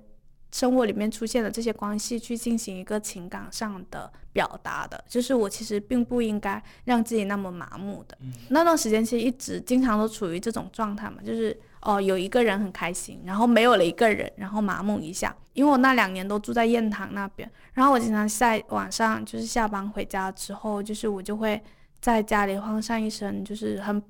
[0.52, 5.02] 生活里面出现的这些关系去进行一个情感上的表达的？
[5.08, 8.16] 就是我其实并不应该让自己那么麻木的。
[8.50, 15.34] 那段时间其实一直经常都处于这种状态嘛，就是哦有一个人很开心，然后没有了一个人，然后麻木一下。
[15.54, 21.60] 因为我那两年都住在雁塘那边，然后我经常在晚上就是下班回家之后，就是我就会
[22.00, 24.02] 在家里换上一身就是很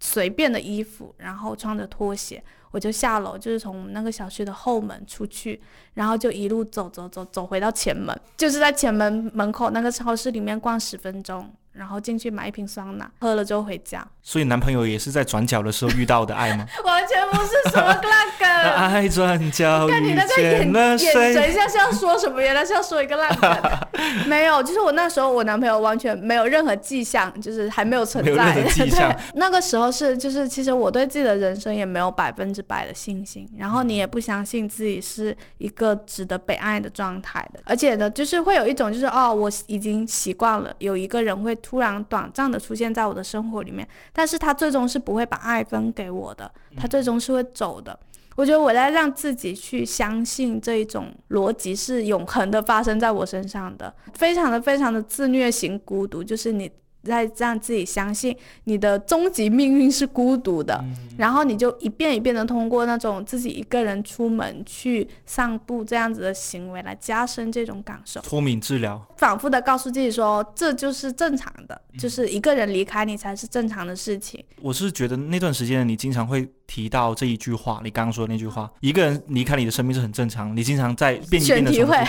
[0.00, 5.60] 随便的衣服，然后穿着拖鞋，我就下楼，就是从那个小区的后门出去，
[5.94, 14.06] 然后就一路走走走走回到前门，就是在前门门口那个超市里面逛十分钟，然后进去买一瓶酸奶，喝了之后回家。
[14.22, 16.66] 所以男朋友也是在转角的时候遇到的爱吗？
[16.84, 18.70] 完全不是什么那个。
[18.70, 20.98] 爱转角遇看你那个眼眼？
[21.32, 23.78] 神像是要说什么，原来是要说一个烂梗。
[24.26, 28.54] 没有，就是我那时候我男朋友完全没有任何迹象，就是还没有存在。
[28.54, 47.98] 何迹象对， 那个时候是就是其实我对自己的人生也没有百分之百的信心，然后你也不相信自己是一个值得被爱的状态的，而且呢，就是会有一种就是哦，我已经习惯了有一个人会突然短暂的出现在我的生活里面，但是他最终是不会把爱分给我的，他最终是会走的。
[48.36, 56.70] 我觉得我在让自己去相信这一种逻辑是永恒的发生在我身上的，非常的非常的自虐型孤独，就是你
[57.06, 60.84] 在让自己相信你的终极命运是孤独的，
[61.16, 68.20] 然后你就一遍一遍的通过那种自己一个人出门去散步这样子的行为来加深这种感受。
[68.20, 74.44] 脱敏治疗，反复的告诉自己说，这就是正常的，就是一个人离开你才是正常的事情。
[74.60, 82.08] 我是觉得那段时间你经常会提到这一句话，你刚刚说的那句话，一个人离开你的生命是很正常，你经常在变一变的重复选题会，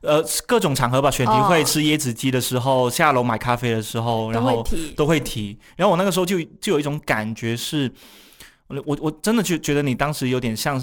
[0.00, 4.66] 呃，各种场合吧，选题会、哦吃椰子鸡的时候，下楼买咖啡的时候，然后。
[4.96, 5.56] 都会提。
[5.76, 7.90] 然后我那个时候就就有一种感觉是，
[8.66, 10.82] 我我我真的就觉得你当时有点像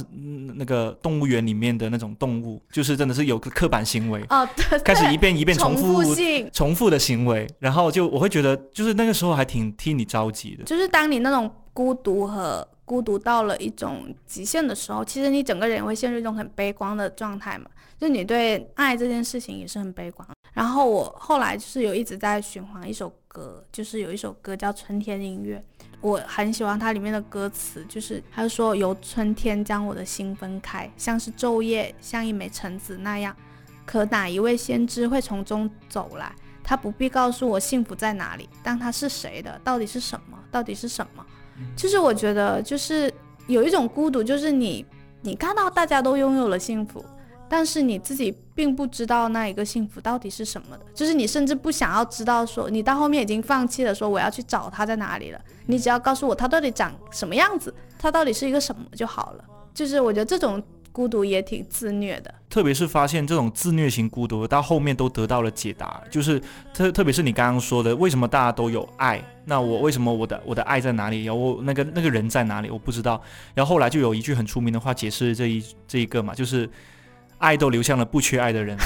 [0.55, 10.63] 那个动物园里面的那种动物，就是真的是有个刻板行为，哦，对，开始一遍一遍重复复性，重复的行为，然后就我会觉得，就是那个时候还挺替你着急的。
[10.63, 17.65] 就是当你那种孤独和孤独到了一种极限的时候，其实你整个人会陷入一种很悲观的状态嘛。
[17.97, 20.27] 就你对爱这件事情也是很悲观。
[20.53, 25.57] 然后我后来就是有一直在循环一首歌，就是有一首歌叫《春天音乐》，
[26.01, 33.35] 我很喜欢它里面的歌词，就是他说由春天将我的心分开，像是昼夜，像一枚橙子那样。
[33.85, 36.33] 可哪一位先知会从中走来？
[36.63, 39.59] 他不必告诉我幸福在哪里，但他是谁的？
[39.63, 40.37] 到底是什么？
[40.49, 41.25] 到底是什么？
[41.75, 43.11] 就是我觉得，就是
[43.47, 44.85] 有一种孤独，就是你
[45.21, 47.03] 你看到大家都拥有了幸福，
[47.47, 59.43] 但是你自己并不知道那一个幸福到底是什么的，就是你甚至不想要知道说，你到后面已经放弃了说我要去找他在哪里了，你只要告诉我他到底长什么样子，他到底是一个什么就好了。
[59.73, 60.61] 就是我觉得这种
[60.95, 62.33] 孤独也挺自虐的。
[62.49, 66.41] 特别是发现这种自虐型孤独到后面都得到了解答，就是
[66.73, 69.21] 特特别是你刚刚说的，为什么大家都有爱？
[69.43, 71.25] 那我为什么我的我的爱在哪里？
[71.25, 72.69] 然后那个那个人在哪里？
[72.69, 73.21] 我不知道。
[73.53, 76.69] 然后后来就有一句很出名的话解释这一这一个嘛，就是
[77.39, 78.77] 爱都流向了不缺爱的人，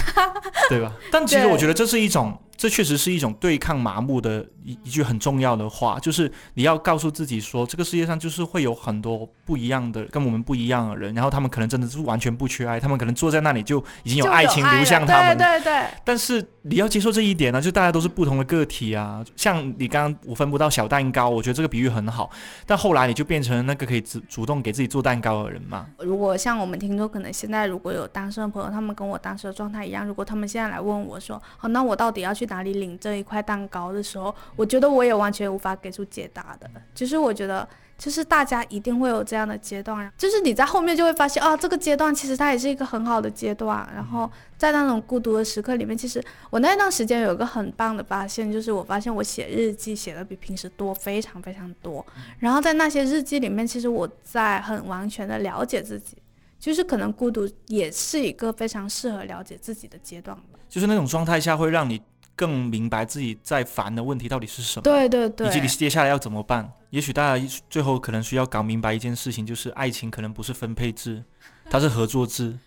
[0.67, 0.91] 对吧？
[1.11, 15.37] 但其实我觉得这是一种，这确实是一种对抗麻木的一一句很重要的话，就是你要告诉自己说，这个世界上就是会有很多不一样的跟我们不一样的人，然后他们可能真的是完全不缺爱，他们可能坐在那里就已经有爱情流向他们。
[15.37, 19.25] 对 对对，但是你要接受这一点呢，就大家都是不同的个体啊。
[19.35, 22.29] 像你刚刚我分不到小蛋糕，我觉得这个比喻很好。
[22.65, 25.87] 但后来你就变成那个可以主主动给自己做蛋糕的人嘛。
[25.99, 36.69] 如果像我们听众，可能现在如果有单身的朋友，他们跟我当时的状态一样，如果他们现在来问我说，哦，那我到底要去哪里领这一块蛋糕的时候，我觉得我也完全无法给出解答的。
[36.93, 37.65] 就是我觉得，
[37.97, 43.89] 就是大家一定会有这样的阶段，就是你在后面就会发现，哦，这个阶段其实它也是一个很好的阶段。
[43.95, 52.05] 然后在那种孤独的时刻里面，其实我那段时间有一个很棒的发现，就是我发现我写日记写的比平时多，非常非常多。
[52.39, 56.17] 然后在那些日记里面，其实我在很完全的了解自己。
[56.59, 60.37] 就是可能孤独也是一个非常适合了解自己的阶段。
[60.67, 62.01] 就是那种状态下会让你
[62.39, 66.71] 更明白自己在烦的问题到底是什么，对对对，以及你接下来要怎么办。
[66.91, 71.21] 也许大家最后可能需要搞明白一件事情，就是爱情可能不是分配制，
[71.69, 72.57] 它是合作制。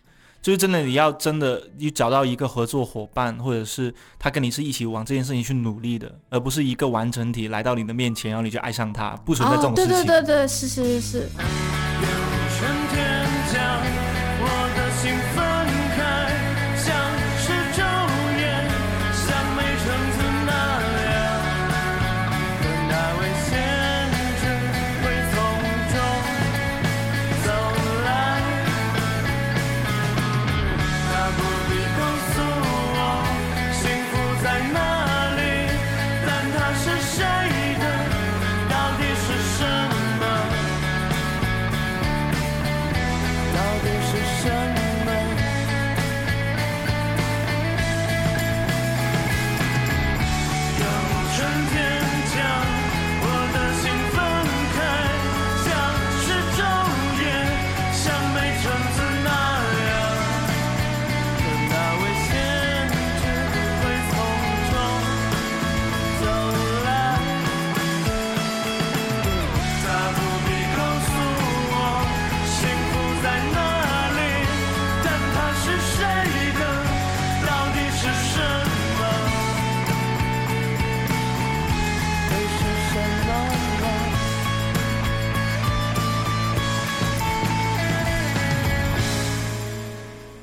[0.42, 9.94] 就是真的，你要真的你找到一个合作伙伴，或者是他跟你是一起往这件事情去努力的，而不是一个完整体来到你的面前，然后你就爱上他，不存在这种哦，事情。
[9.94, 11.28] 对对对对，是是是是。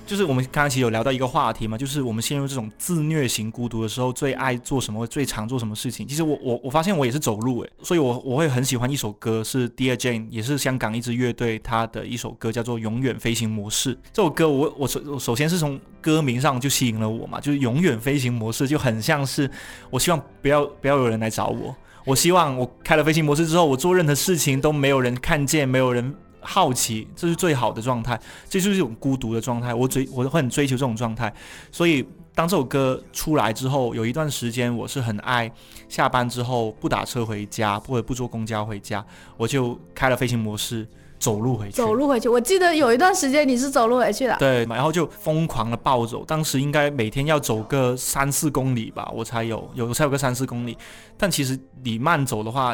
[0.10, 6.08] 就是我们刚刚其实有聊到一个话题嘛，就是我们陷入这种自虐型孤独的时候，最爱做什么，最常做什么事情。
[6.08, 13.96] 其实我我我发现我也是走路诶，所以我我会很喜欢一首歌，是 Dear Jane，也是香港一支乐队他的一首歌，叫做《永远飞行模式》。
[14.12, 19.48] 这首歌我我首首先是从歌名上就吸引了我嘛，就是永远飞行模式，就很像是
[19.92, 21.76] 我希望不要不要有人来找我。
[22.04, 29.74] 我希望我开了飞行模式之后，我做任何事情都没有人看见，没有人好奇，这是最好的状态，这就是一种孤独的状态。
[29.74, 31.34] 我追，我会很追求这种状态。
[31.72, 35.52] 所以当这首歌出来之后，有一段时间我是很爱
[35.88, 39.06] 下班之后不打车回家，或者不坐公交回家，
[39.38, 40.88] 我就开了飞行模式。
[41.20, 42.30] 走路回去，走路回去。
[42.30, 50.78] 我记得有一段时间你是走路回去的，对，然后就疯狂的暴走，当时应该每天要走个三四公里吧，我才有有才有个三四公里。
[51.18, 52.74] 但其实你慢走的话，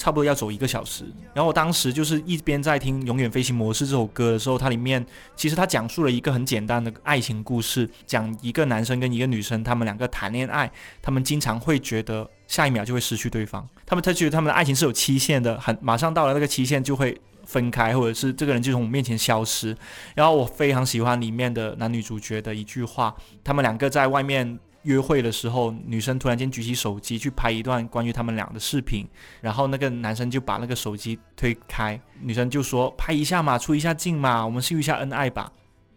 [0.00, 1.04] 差不多要走一个小时。
[1.34, 5.04] 然后我当时就是一边在听《永远飞行模式》这首歌的时候，它里面
[5.36, 17.20] 其实它讲述了一个很简单的爱情故事，讲一个男生跟一个女生，他们两个谈恋爱，他们经常会觉得下一秒就会失去对方，他们他觉得他们的爱情是有期限的，很马上到了那个期限就会。
[17.46, 19.76] 分开，或者是这个人就从我面前消失。
[20.14, 29.06] 然后我非常喜欢里面的男女主角的一句话：他们两个在外面约会的时候，女生突然间举起手机去拍一段关于他们俩的视频，
[29.40, 35.52] 然后那个男生就把那个手机推开，女生就说：“拍一下嘛，出一下镜嘛，我们秀一下恩爱吧。”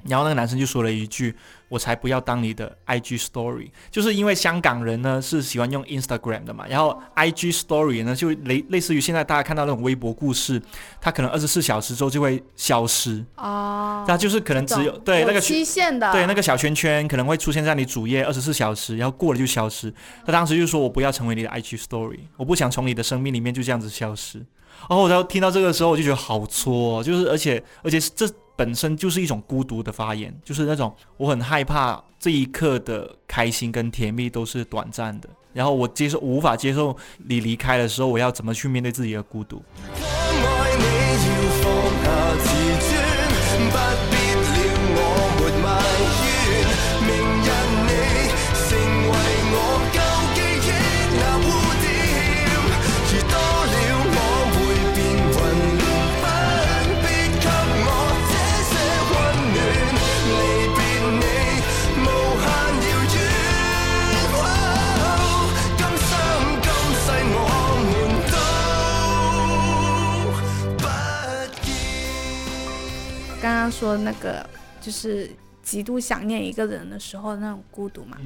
[0.06, 1.36] 然后那个男生就说了一句。
[1.74, 10.62] 我才不要当你的 IG Story，就是因为香港人呢是喜欢用 Instagram 的嘛，然后 IG Story 呢就类类似于现在大家看到那种微博故事，
[11.02, 19.92] 它可能二十四小时之后就会消失哦，那就是可能只有对那个期限的，对那个小圈圈可能会出现在你主页二十四小时，然后过了就消失。
[20.24, 24.38] 他当时就说我不要成为你的 IG Story，我不想从你的生命里面就这样子消失。
[24.88, 28.30] 然后我到听到这个时候我就觉得好挫，就是而且而且这。
[28.56, 39.62] 本身就是一种孤独的发言，就是那种我很害怕这一刻的开心跟甜蜜都是短暂的，然后我接受无法接受你离开的时候，我要怎么去面对自己的孤独？
[73.70, 74.46] 说那个
[74.82, 75.30] 就是
[75.62, 78.18] 极度想念一个人的时候那种孤独嘛。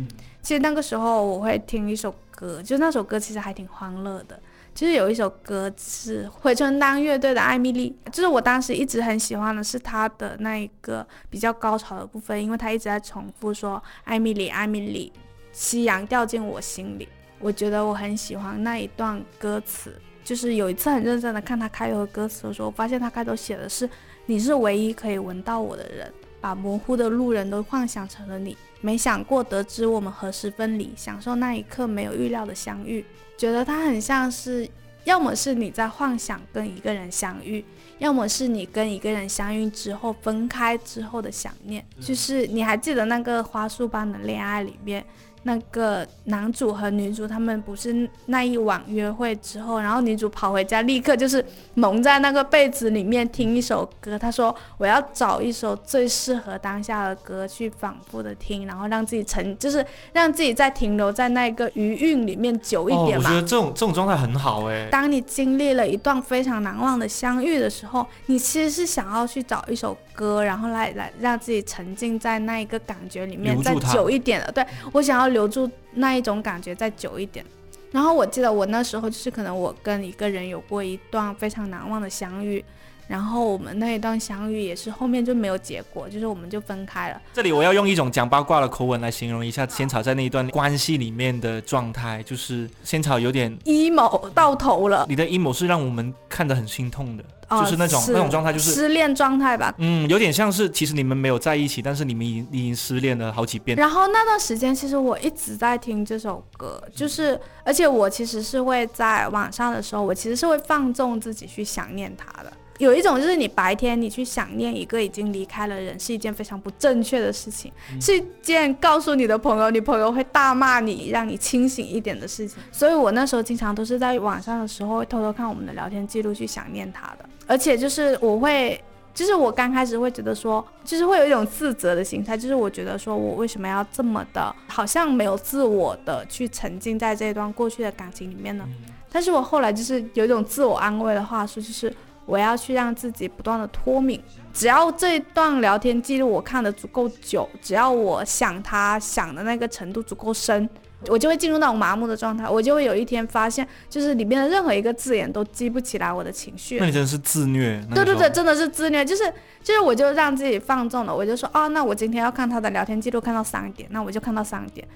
[0.41, 4.39] 其实那个时候我会听一首歌，就那首歌其实还挺欢乐的。
[4.73, 15.11] 就是有一首歌是回春丹乐队的《艾米丽》，就是我当时一直很喜欢的是他的那一个比较高潮的部分，因为他一直在重复说“艾米丽，艾米丽，
[15.51, 17.09] 夕阳掉进我心里”。
[17.39, 19.99] 我觉得我很喜欢那一段歌词。
[20.23, 23.89] 就是有一次很认真的看他开头的歌词的时候，我发现他开头写的是。
[24.27, 28.55] 你是唯一可以闻到我的人，把模糊的路人都幻想成了你。
[28.81, 33.03] 没想过得知我们何时分离，享受那一刻没有预料的相遇。
[33.37, 34.69] 觉得它很像是，
[35.05, 37.63] 要么是你在幻想跟一个人相遇，
[37.99, 41.83] 要么是你跟一个人相遇之后分开之后的想念。
[41.99, 45.03] 就是你还记得那个花束般的恋爱里面？
[45.47, 51.43] 那个男主和女主他们不是那一晚约会之后，然后女主跑回家，立刻就是
[51.75, 54.19] 蒙在那个被子里面听一首歌。
[54.19, 64.89] 她说：“我要找一首最适合当下的歌去反复的听，然后让自己沉，就是让自己再停留在那个余韵里面久一点嘛。”我觉得这种这种状态很好哎。
[64.91, 74.51] 当你经历了一段非常难忘的相遇的时候，你其实是想要去找一首歌，然后来来让自己沉浸在那一个感觉里面再久一点的。
[74.51, 75.36] 对我想要。
[75.37, 77.45] 留住那一种感觉再久一点，
[77.91, 82.63] 然后我记得我那时候就是可能我跟一个人有过一段非常难忘的相遇，
[83.07, 87.21] 然后我们那一段相遇也是后面就没有结果，就是我们就分开了。
[87.35, 95.05] 这里我要用一种讲八卦的口吻来形容一下仙草在那一段关系里面的状态，就是仙草有点 emo 到头了。
[95.07, 97.23] 你的 emo 是让我们看得很心痛的。
[97.49, 99.73] 就是那种那种状态，就是失恋状态吧。
[99.77, 103.77] 嗯，有点像是其实你们没有在一起，但是你们已经已经失恋了好几遍。
[103.77, 112.51] 然后那段时间，其实我一直在听这首歌，就是而且我其实是会在晚上的时候，我其实是会放纵自己去想念他的。
[112.77, 122.57] 有一种就是你白天你去想念一个已经离开了人，是一件非常不正确的事情，是一件告诉你的朋友，你朋友会大骂你，让你清醒一点的事情。
[122.71, 127.25] 所以我那时候经常都是在晚上的时候会偷偷看我们的聊天记录去想念他的。
[127.47, 128.79] 而且就是我会
[129.13, 138.63] 就是我刚开始会觉得说，就是会有一种自责的心态，就是我觉得说我为什么要这么的，好像没有自我的去沉浸在这段过去的感情里面呢？
[139.11, 141.91] 但是我后来就是有一种自我安慰的话术，就是
[142.27, 144.21] 我要去让自己不断的脱敏，
[144.53, 150.69] 只要这段聊天记录我看的足够久，只要我想他想的那个程度足够深。
[151.09, 156.79] 我就会进入那种麻木的状态，我就会有一天发现，就是里面的任何一个字眼都激不起来我的情绪。
[156.79, 157.79] 那你真的是自虐。
[157.93, 159.23] 对对对，真的是自虐，就是
[159.63, 164.87] 就是，我就让自己放纵了，我就说啊，那我今天要看他的聊天记录，看到三点，那我就看到三点，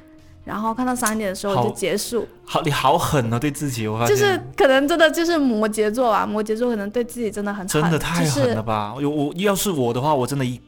[0.52, 2.28] 然后看到三点的时候我就结束。
[2.44, 4.14] 好，你好狠啊，对自己，我发现。
[4.14, 8.94] 就是可能真的就是摩羯座啊，摩羯座可能对自己真的很真的太狠了吧？
[8.96, 10.60] 我我要是我的话，我真的一。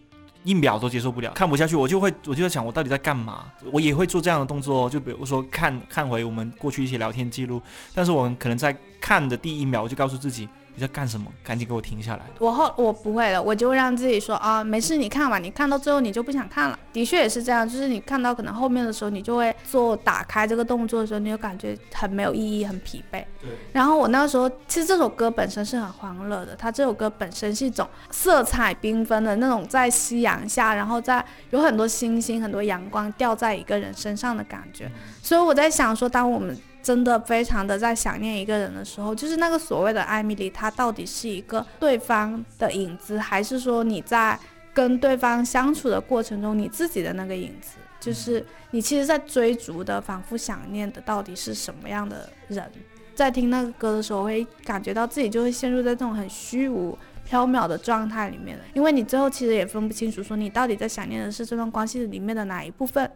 [0.45, 3.45] 一秒都接受不了，看不下去，我就会，我就在想，我到底在干嘛？
[3.71, 7.61] 我也会做这样的动作，就比如说看看回我们过去一些聊天记录，
[7.95, 10.49] 但是我们可能在看的第一秒，我就告诉自己。
[10.75, 11.31] 你在干什么？
[11.43, 12.23] 赶紧给我停下来！
[12.39, 15.37] 我后我不会了，我就让自己说啊，没事，你看吧。
[15.37, 16.79] 你看到最后你就不想看了。
[16.91, 23.23] 的确也是这样，就是你看到可能后面的时候，你就会做打开这个动作的时候，你就感觉很没有意义，很疲惫。
[23.39, 23.51] 对。
[23.71, 34.91] 然后我那个时候，其实这首歌本身是很欢乐的，它这首歌本身是一种色彩缤纷的那种，在夕阳下，然后在有很多星星、很多阳光掉在一个人身上的感觉。
[35.21, 36.57] 所以我在想说，当我们。
[36.83, 44.37] 真的非常的在想念一个人的时候，就是那个所谓的艾米丽，她到底是一个对方的影子，还是说你在
[44.73, 47.77] 跟对方相处的过程中，你自己的那个影子？
[47.99, 52.69] 就是你其实，在追逐的、反复想念的，到底是什么样的人？
[53.15, 56.97] 在听那个歌的时候，会感觉到自己就会陷入在这种很虚无
[57.29, 63.09] 缥缈的状态里面的，因为你最后其实也分不清楚，说你到底在想念的是这段关系里面的哪一部分。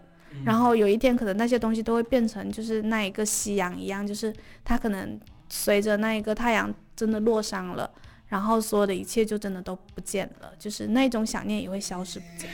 [0.45, 4.33] 然后有一天，可能那些东西都会变成，就是那一个夕阳一样，就是
[4.63, 5.19] 它可能
[5.49, 7.89] 随着那一个太阳真的落山了，
[8.27, 12.49] 然后所有的一切就真的都不见了，就是那种想念也会消失不见。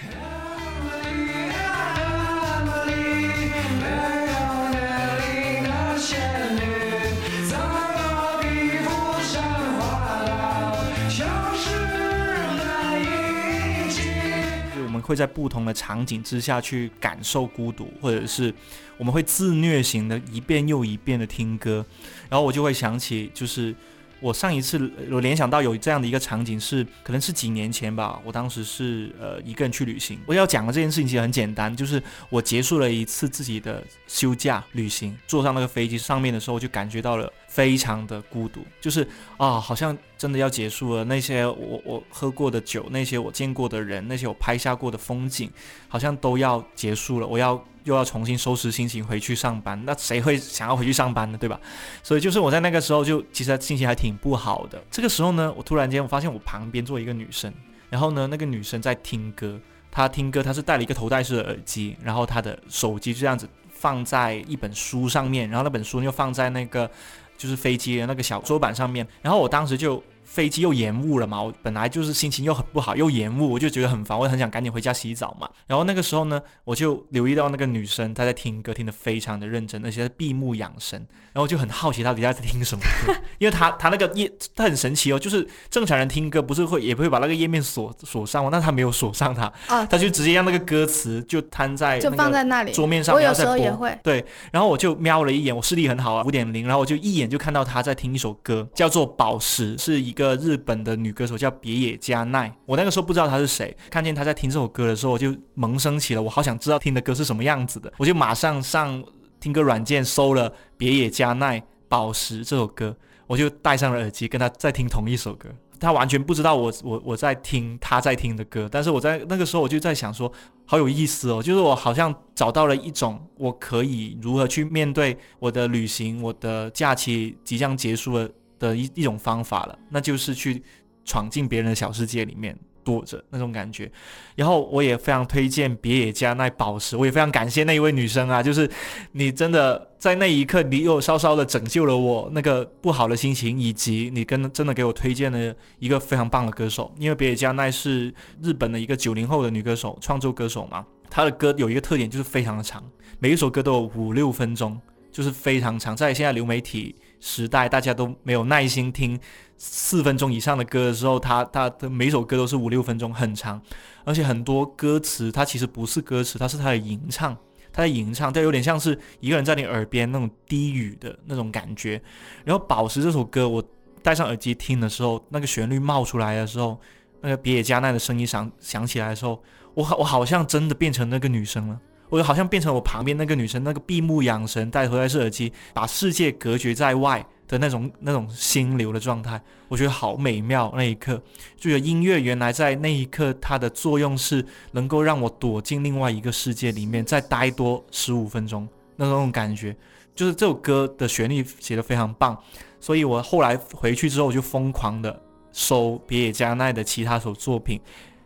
[15.03, 18.53] 会在不同的场景之下去感受孤独，或者是
[18.97, 21.85] 我们会自虐型的一遍又一遍的听歌，
[22.29, 23.75] 然后我就会想起，就是
[24.23, 30.17] 我上一次我联想到有这样的一个场景是，可能是几年前吧，我当时是呃一个人去旅行。
[30.25, 37.31] 我要讲的这件事情其实很简单，就是我结束了一次自己的休假旅行，坐上那个飞机上面的时候，就感觉到了。
[37.53, 39.07] 非常的孤独，就是
[39.37, 41.03] 啊，好像真的要结束了。
[41.03, 45.47] 那些我我喝过的酒，那些我见过的人，那些我拍下过的风景，
[45.87, 47.27] 好像都要结束了。
[47.27, 49.81] 我要又要重新收拾心情回去上班。
[49.85, 51.37] 那谁会想要回去上班呢？
[51.37, 51.59] 对吧？
[52.01, 54.81] 所以就是我在那个时候就其实心情还挺不好的。
[54.89, 57.53] 这个时候呢，我突然间我发现我旁边坐一个女生，
[57.89, 59.59] 然后呢，那个女生在听歌，
[59.91, 66.89] 她听歌，她是戴了一个头戴式的耳机，然后她的手机就这样子放在一本书上面，然后那本书又放在那个。
[67.35, 70.01] 就是飞机的那个小桌板上面，然后我当时就。
[70.25, 75.49] 飞机又延误了嘛，我本来就是心情又很不好，又延误，我就觉得很烦，我很想赶紧回家洗澡嘛。
[75.67, 80.99] 然后那个时候呢，我就留意到那个女生她在听歌，听得非常的认真，而且在闭目养神。
[81.33, 88.49] 然后我就很好奇她底下在听什么歌， 因为她她那个页她很神奇哦，就是正常人听歌不是会也不会把那个页面锁锁上吗？
[88.51, 94.23] 但她没有锁上它，啊，她就直接让那个歌词就摊在就放在那里桌面上，我有时候也会对。
[94.51, 100.23] 然后我就瞄了一眼，我视力很好啊，五点零，然后我就一眼就看到她在听一首歌，叫做《宝石》，是一个。
[100.23, 109.03] 个日本的女歌手叫别野加奈，我那个时候不知道她是谁，看见她在听这首歌的时候，我就萌生起了我好想知道听的歌是什么样子的，我就马上上
[109.41, 111.59] 听歌软件搜了别野加奈
[111.89, 112.95] 《宝石》这首歌，
[113.27, 120.31] 我就戴上了耳机跟她在听同一首歌，她完全不知道我我我在听她在听的歌，但是我在那个时候我就在想说，
[120.63, 128.29] 好有意思哦，就是我好像找到了一种我可以如何去面对我的旅行，我的假期即将结束了。
[128.59, 130.61] 的一一种方法了，那就是去
[131.05, 133.91] 闯进别人的小世界里面躲着那种感觉。
[134.35, 138.69] 然后我也非常推荐别野家那宝石，我也非常感谢那一位女生啊，就是
[139.13, 146.93] 你真的在那一刻，你又稍稍的拯救了我那个不好的心情，以及你跟真的给我推荐了一个非常棒的歌手。
[146.97, 152.83] 因为别野家奈是日本的一个九零后的女歌手，创作歌手嘛，她的歌有一个特点就是非常的长，
[153.19, 154.79] 每一首歌都有五六分钟，
[155.11, 156.95] 就是非常长，在现在流媒体。
[157.25, 159.17] 时代大家都没有耐心听
[159.57, 163.61] 四分钟以上的歌的时候，他他的每首歌都是五六分钟，很长，
[164.03, 167.33] 而且很多歌词它其实不是歌词，它是他的吟唱，
[167.71, 172.01] 他在吟唱，它有点像是一个人在你耳边那种低语的那种感觉。
[172.43, 173.63] 然后《宝石》这首歌，我
[174.01, 176.77] 戴上耳机听的时候，那个旋律冒出来的时候，
[177.21, 179.41] 那个别野加奈的声音响响起来的时候，
[179.75, 181.79] 我好我好像真的变成那个女生了。
[182.13, 190.71] 我好像变成我旁边那个女生，那个闭目养神、戴头戴式耳机，把世界隔绝在外的那种那种心流的状态，我觉得好美妙。
[190.75, 191.15] 那一刻，
[191.57, 199.75] 就觉得音乐原来在那一刻它的作用是能够让我躲进另外一个世界里面，再待多十五分钟那种感觉。
[200.13, 202.37] 就是这首歌的旋律写得非常棒，
[202.79, 205.19] 所以我后来回去之后就疯狂的
[205.51, 207.79] 搜别野加奈的其他首作品，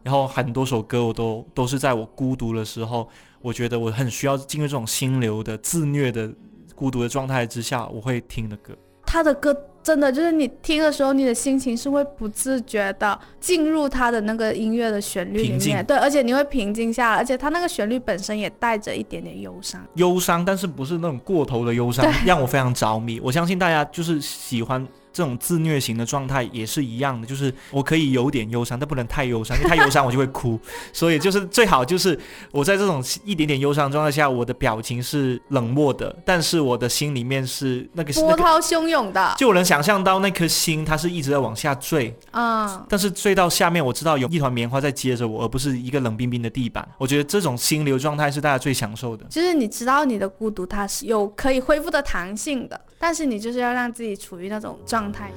[0.03, 3.07] 然后很多首歌我都都是在我孤独的时候。
[3.47, 6.29] 我觉得我很需要进入这种心流的自虐的
[6.75, 8.73] 孤独的状态之下，我会听的歌。
[9.05, 23.17] 他的歌真的就是你听的时候，你的心情是会不自觉的进入他的那个音乐的旋律里面，对，而且你会平静下来，而且他那个旋律本身也带着一点点忧伤，忧伤，但是不是那种过头的忧伤，让我非常着迷。
[23.21, 24.85] 我相信大家就是喜欢。
[25.13, 30.59] 这种自虐型的状态也是一样的，就是我可以有点忧伤，但不能太忧伤，因为太忧伤我就会哭。
[30.93, 32.17] 所以就是最好就是
[32.51, 39.33] 我在这种一点点忧伤状态下，我的表情是冷漠的，但是我的心里面是那个波涛汹涌的。
[39.37, 46.87] 就我能想象到那颗心，它是一直在往下坠啊，但是坠到下面，我知道有一团棉花在接着我，而不是一个冷冰冰的地板。
[46.97, 49.25] 我觉得这种心流状态是大家最享受的。
[49.29, 52.79] 就是你知道你的孤独它是有可以恢复的弹性的。
[52.99, 55.31] 但是你就是要让自己处于那种状态。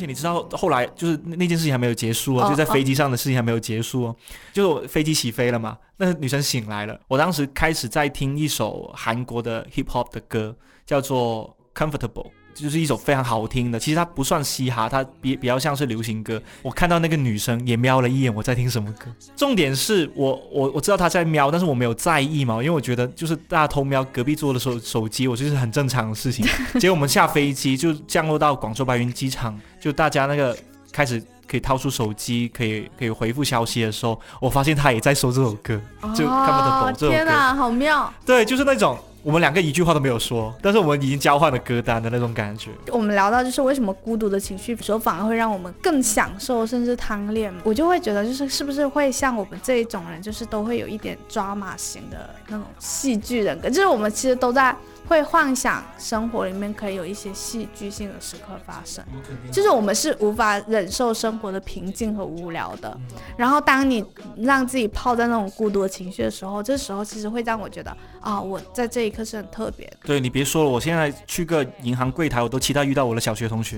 [0.00, 4.16] 且你知道后来就是那件事情还没有结束哦，就在飞机上的事情还没有结束哦，
[4.52, 12.30] 就飞机起飞了嘛，那女生醒来了，我当时开始在听一首韩国的 hip hop 的歌，叫做 Comfortable。
[12.54, 16.40] 就是一首非常好听的，其实它不算嘻哈，它比比较像是流行歌。
[16.62, 19.06] 我看到那个女生也瞄了一眼，我在听什么歌。
[19.36, 26.46] 重点是我我我知道她在瞄，但是我没有在意嘛，因为我觉得就是大家偷瞄隔壁桌的手手机，我就是很正常的事情。
[26.80, 30.56] 结果我们下飞机就降落到广州白云机场，就大家那个
[30.92, 35.80] 开始可以掏出手机，可以可以回复消息的时候，我发现她也在搜这首歌，
[36.14, 37.16] 就看不得懂这首歌。
[37.16, 38.12] 天哪，好妙！
[38.26, 38.98] 对，就是那种。
[39.22, 42.70] 我们两个一句话都没有说，但是我们已经交换了歌单的那种感觉。
[42.90, 47.52] 我们聊到就是为什么孤独的情绪时候反而会让我们更享受，甚至贪恋。
[47.62, 54.74] 我就会觉得就是是不是会像我们这一种人，就是都会有一点抓马型的那种戏剧人格，就是我们其实都在。
[55.10, 59.04] 会幻想生活里面可以有一些戏剧性的时刻发生，
[59.50, 62.96] 就是我们是无法忍受生活的平静和无聊的。
[63.36, 64.04] 然后当你
[64.36, 67.90] 让自己泡在那种孤独的情绪的时候，这时候其实会让我觉得
[68.20, 69.96] 啊，我在这一刻是很特别的。
[70.04, 73.76] 对你别说了，我现在去个银行柜台，我都期待遇到我的小学同学。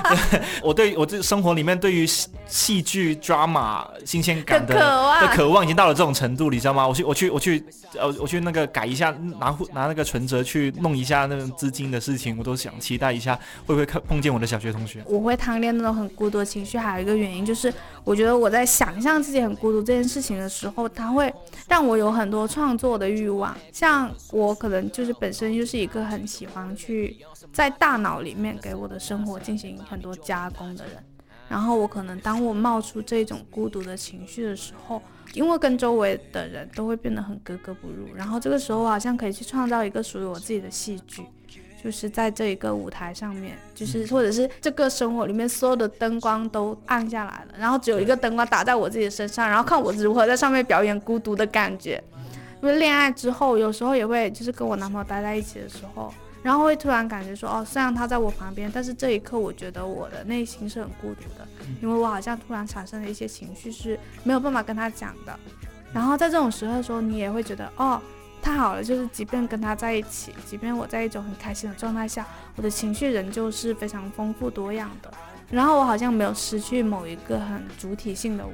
[0.64, 6.88] 我对我这生活里面对于戏戏剧 drama 新鲜感的的渴望的渴望已经到了这种程度，你知道吗？
[6.88, 7.62] 我去我去我去
[7.96, 13.34] 呃我去那个改一下拿拿那个存折去弄一下那种资金的事情，我都想期待一下
[13.66, 15.02] 会不会碰见我的小学同学。
[15.06, 17.72] 我会贪恋那种很孤独的情绪，还有一个原因就是，
[18.04, 21.32] 我觉得我在想象自己很孤独这件事情的时候，它会
[21.68, 23.56] 让我有很多创作的欲望。
[23.72, 27.16] 像我可能就是本身就是一个很喜欢去
[27.52, 30.96] 在大脑里面给我的生活进行很多加工的人。
[31.48, 35.02] 然后我可能当我冒出这种孤独的情绪的时候，
[35.32, 41.22] 因为跟周围的人都会变得很格格不入，然后这个时候我好像可以去创造一个属于我自己的戏剧。
[41.82, 51.98] 就是在这一个舞台上面，就是或者是这个生活里面所有的灯光都暗下来了，然后只有一个灯光打在我自己的身上，然后看我如何在上面表演孤独的感觉。
[52.62, 56.12] 因为恋爱之后，有时候也会就是跟我男朋友待在一起的时候，
[56.42, 61.46] 然后会突然感觉说，哦，虽然他在我旁边，但是这一刻我觉得我的内心是很孤独的，
[61.82, 65.38] 因为我好像突然产生了一些情绪是没有办法跟他讲的。
[65.92, 68.00] 然后在这种时候的时候，你也会觉得，哦，
[68.40, 72.26] 太好了，就是即便跟他在一起，即便我在一种很开心的状态下，
[72.56, 75.12] 我的情绪仍旧是非常丰富多样的。
[75.50, 78.52] 然后我好像没有失去某一个很主体性的我，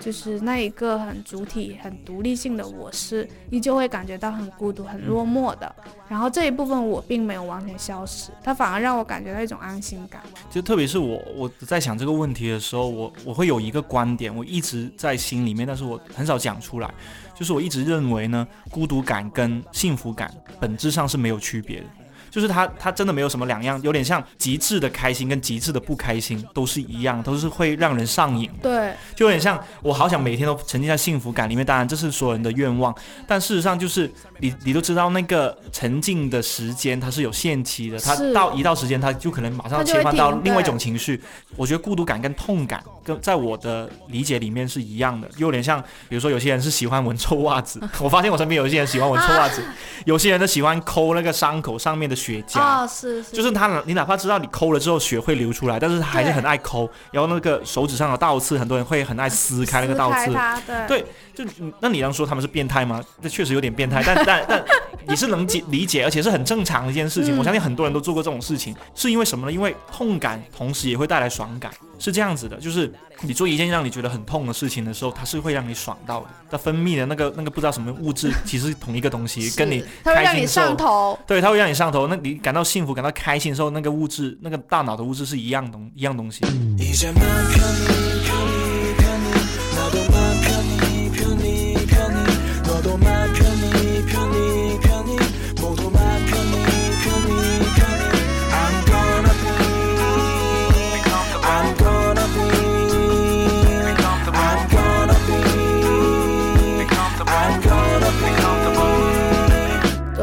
[0.00, 5.74] 就是那一个很主体、很独立性的我是依旧会感觉到很孤独、很落寞的。
[6.08, 10.20] 然后这一部分我并没有完全消失，它反而让我感觉到一种安心感。
[10.50, 16.92] 就特别是我我在想这个问题的时候，我我会有一个观点，我一直在心里面，但是我很少讲出来。
[17.34, 21.86] 就是我一直认为呢，孤独感跟幸福感本质上是没有区别的。
[22.34, 28.50] 就是它，它真的没有什么两样，有点像极致的开心跟极致的不开心都是一样，都是会让人上瘾。
[28.60, 32.92] 对，就有点像我好想每天都沉浸在幸福感里面，当然这是所有人的愿望，
[33.28, 34.10] 但事实上就是
[34.40, 41.22] 你你都知道那个沉浸的时间它是有限期的，它到一到时间它就可能马上切换到另外一种情绪。
[41.56, 49.62] 我觉得孤独感跟痛感跟在我的理解里面是一样的，有点像，比如说有些人是喜欢闻臭袜子， 我发现我身边有一些人喜欢闻臭袜子，
[50.04, 52.60] 有些人呢喜欢抠那个伤口上面的血痂。
[52.60, 56.88] 哦，是是，就是他，你哪怕知道你抠了之后血会流出来，但是他还是很爱抠。
[57.10, 60.32] 然后那个手指上的倒刺，很多人会很爱撕开那个倒刺。
[60.66, 61.04] 对对，
[61.34, 63.02] 就嗯那你能说他们是变态吗？
[63.22, 64.64] 这确实有点变态，但但 但
[65.06, 67.36] 你是能解理解，而且是很正常的一件事情。
[67.36, 69.52] 嗯我相信很多人都做过这种事情，是因为什么呢？
[69.52, 72.56] 因为痛感同时也会带来爽感，是这样子的。
[72.56, 72.90] 就是
[73.22, 76.26] 你做一件让你觉得很痛的事情的时候，它是会让你爽到的。
[76.50, 81.18] 它分泌的那个那个不知道什么物质， 其实是同一个东西，跟你它会让你开心的时候上头。
[81.26, 82.06] 对，它会让你上头。
[82.06, 86.44] 那你感到幸福、感到开心的时候，那个物质、那个大脑的物质是一样东一样东西。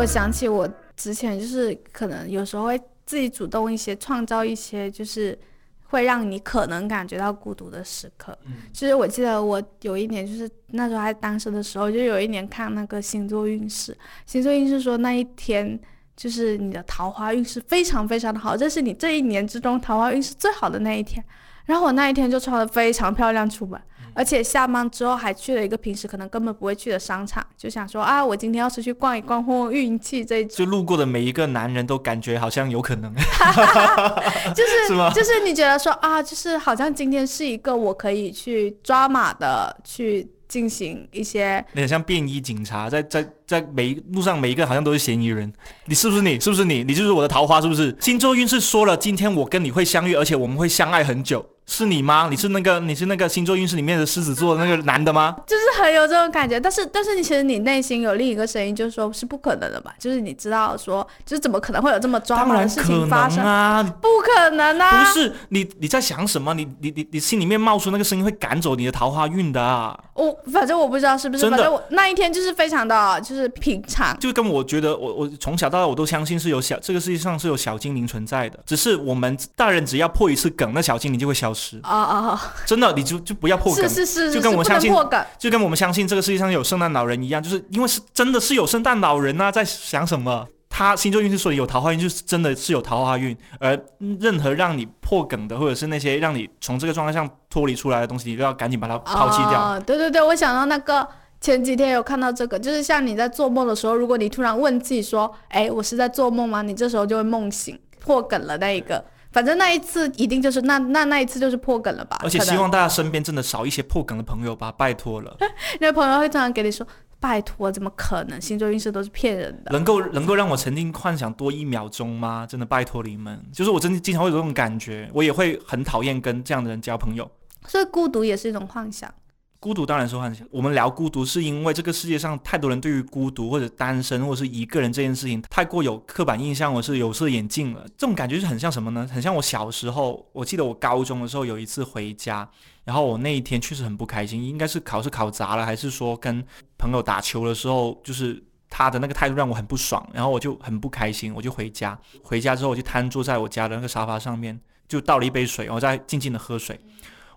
[0.01, 5.37] 我想起我之前就是可能有时候会自己主动一些，创造一些就是
[5.83, 8.35] 会让你可能感觉到孤独的时刻。
[8.73, 13.95] 其实我记得我有一年就是那时候还单身的时候，就有一年看那个星座运势，
[14.25, 15.79] 星座运势说那一天。
[16.13, 21.23] 就是你的桃花运势非常非常的好，这是你这一年之中桃花运势最好的那一天。
[21.71, 23.79] 然后我那一天就穿的非常漂亮出门，
[24.13, 30.53] 而且下班之后还去了一个平时可能根本不会去的商场，就想说啊，我今天要出去逛一逛，混混运气这一种。
[30.53, 33.09] 就路过的每一个男人都感觉好像有可能，
[34.53, 45.49] 就是就是你觉得说啊，就是好像今天是一个我可以去抓马的，去进行一些有点像便衣警察，在在在每一路上每一个好像都是嫌疑人。
[45.85, 46.37] 你是不是你？
[46.37, 46.83] 是不是你？
[46.83, 47.95] 你就是我的桃花，是不是？
[48.01, 51.45] 星座运势说了，今天我跟你会相遇，而且我们会相爱很久。
[51.65, 52.27] 是你吗？
[52.29, 55.35] 你是那个你是那个星座运势里面的狮子座的那个男的吗？
[55.47, 59.93] 就是很有这种感觉，但是但是你其实你内心有另一个声音，就是说是不可能的吧？
[59.97, 63.43] 就是你知道说，就是怎么可能会有这么抓马的事情发生？
[63.43, 63.81] 啊！
[64.01, 65.05] 不可能啊！
[65.05, 66.53] 不是你你在想什么？
[66.53, 74.17] 你你你你心里面冒出那个声音会赶走你的桃花运的、啊，我反正我不知道是不是，反正我那一天就是非常的就是平常。
[74.19, 81.79] 就跟我觉得我我从小到大我都相信是有小这个世界上是有小精灵存在的，只是我们大人只要破一次梗，那小精灵就会消失。
[81.83, 82.53] 啊啊啊！
[82.65, 85.23] 真的，你就就不要破梗是，是是，就跟我不相信破梗。
[85.37, 90.47] 就跟我们相信这个世界上有圣诞老人一样，就是因为是真的是有圣诞老人啊，在想什么？
[90.73, 93.77] 他星座运势说有桃花运，就是真的是有桃花运，而
[94.21, 99.61] 任何让你破梗的，或者是那些让你从这个状态上脱离出来的东西，你都要赶紧把它抛弃掉。
[99.61, 99.83] 哦。
[99.85, 101.05] 对对对，我想到那个
[101.41, 109.03] 前几天有看到这个，就是像你在做梦的时候，如果你突然问自己说：“哎，我是在做梦吗？”你这时候就会梦醒，破梗了那一个。
[109.31, 112.19] 反正那一次一定就是那那那一次就是破梗了吧？
[112.23, 115.37] 而且希望大家身边真的少一些破梗的朋友吧，拜托了，
[115.79, 116.85] 那个朋友会经常给你说
[117.19, 118.41] ：“拜托，怎么可能？
[118.41, 119.71] 星座运势都是骗人的。
[119.71, 122.45] 能够能够让我曾经幻想多一秒钟吗？
[122.49, 127.29] 真的拜托你们，就是我真的经常会有这种感觉，我也会很讨厌跟这样的人交朋友。”
[127.67, 129.13] 所以孤独也是一种幻想。
[129.61, 130.45] 孤独当然是幻想。
[130.49, 137.83] 我们聊孤独，是因为这个世界上太多人对于孤独或者单身或者是一个人这件事情太过有刻板印象，或是有色眼镜了。
[137.95, 139.07] 这种感觉是很像什么呢？
[139.13, 142.49] 很像我小时候，我记得我高中的时候有一次回家，
[142.85, 146.43] 然后我那一天确实很不开心，应该是考试考砸了，还是说跟
[146.79, 151.95] 朋友打球的时候，就是他的那个态度让我很不爽，然后我就很不开心，我就回家。
[152.23, 156.79] 回家之后，我就瘫坐在我家的那个沙发上面，就倒了一杯水，我在静静的喝水。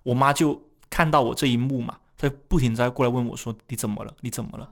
[0.03, 0.59] 我妈就
[0.89, 1.99] 看到我这一幕嘛。
[2.16, 4.14] 他不停在过来问我说：“你怎么了？
[4.20, 4.68] 你怎么了？”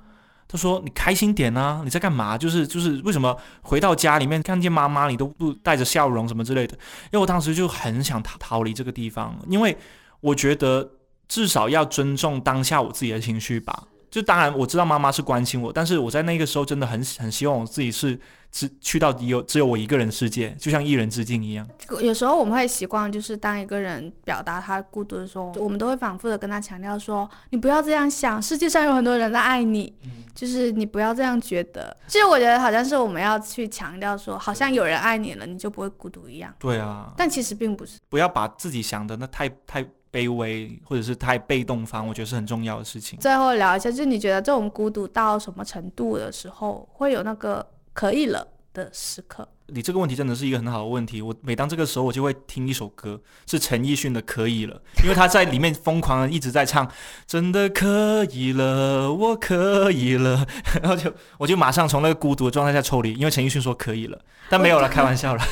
[0.49, 1.81] 他说：“你开心点啊！
[1.83, 2.37] 你在干嘛？
[2.37, 6.75] 就是就是为什么回到家里面看见妈妈你都不带着笑容什么之类的？”
[7.11, 9.77] 因为我当时就很想逃逃离这个地方，因为
[10.21, 10.91] 我觉得
[11.27, 13.89] 至少要尊重当下我自己的情绪吧。
[14.13, 18.17] 就当然我知道妈妈是关心我，但是我在那个时候真的很很希望我自己是
[18.51, 21.67] 只去到只有只有我一个人的世界，就像一人之境一样。
[22.03, 29.91] 有时候我们会习惯，就是当一个人表达他孤独的时候，我们都会反复的跟他强调说：“你不要这样想，世界上有很多人在爱你，
[30.35, 36.55] 就是你不要这样觉得。”其实我觉得好像是我们要去强调说，好像有人爱你了，你就不会孤独一样。
[36.59, 37.99] 对啊，但其实并不是。
[38.11, 39.83] 不要把自己想的那太太。
[40.13, 43.19] 卑微或者是太被动方，我觉得是很重要的事情。
[43.19, 49.49] 最后聊一下，就是你觉得这种孤独到什么程度的时候，会有那个可以了的时刻？
[49.69, 51.23] 你这个问题真的是一个很好的问题。
[51.23, 56.87] 我每当这个时候，我就会听一首歌，是陈奕迅的《可以了》，因为他在里面疯狂的一直在唱
[57.27, 60.47] “真的可以了，我可以了”，
[60.83, 64.19] 然后就我就马上从那个孤独的状态下抽离，因为陈奕迅说可以了，
[64.51, 65.43] 但没有了，开玩笑了。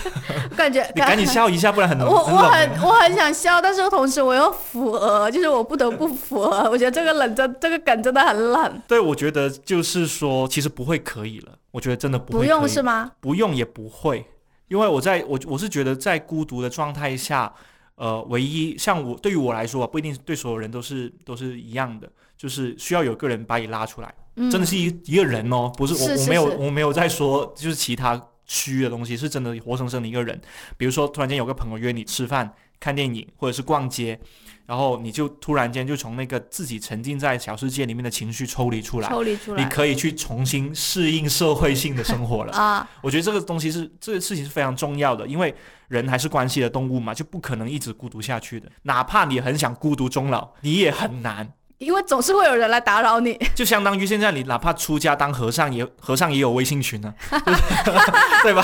[0.56, 6.68] 感觉 你赶紧笑一下，不然很 我我很我很想笑，但是同时我又符合，就是我不得不符合。
[6.70, 8.82] 我觉得这个冷真这个梗真的很冷。
[8.86, 11.52] 对，我觉得就是说，其实不会可以了。
[11.72, 13.12] 我觉得真的不会不用是吗？
[13.20, 13.99] 不用也不会，
[14.68, 17.52] 因为我在我我是觉得在孤独的状态下，
[17.96, 24.14] 呃，唯一像我对于我来说不一定对所有人都是都是一样的，就是需要有个人把你拉出来，
[24.50, 30.40] 真的是一一个人哦，不是我我没有我没有在说就是其他虚的东西，是真的活生生的一个人。
[30.76, 34.18] 比如说突然间有个朋友约你吃饭、看电影或者是逛街。
[34.66, 42.88] 然后你就突然间就从那个自己沉浸在小世界里面的情绪抽离出来，抽离出来，你可以去重新适应社会性的生活了 啊！
[43.02, 45.52] 我觉得这个东西是这个事情是非常重要的，因为
[45.88, 48.70] 人还是关系的动物嘛，就不可能一直孤独下去的。
[48.82, 51.52] 哪怕你很想孤独终老，你也很难。
[51.80, 57.12] 因为总是会有人来打扰你， 就相当于现在你哪怕出家当和尚，也 和尚也有微信群呢，
[58.44, 58.62] 对吧？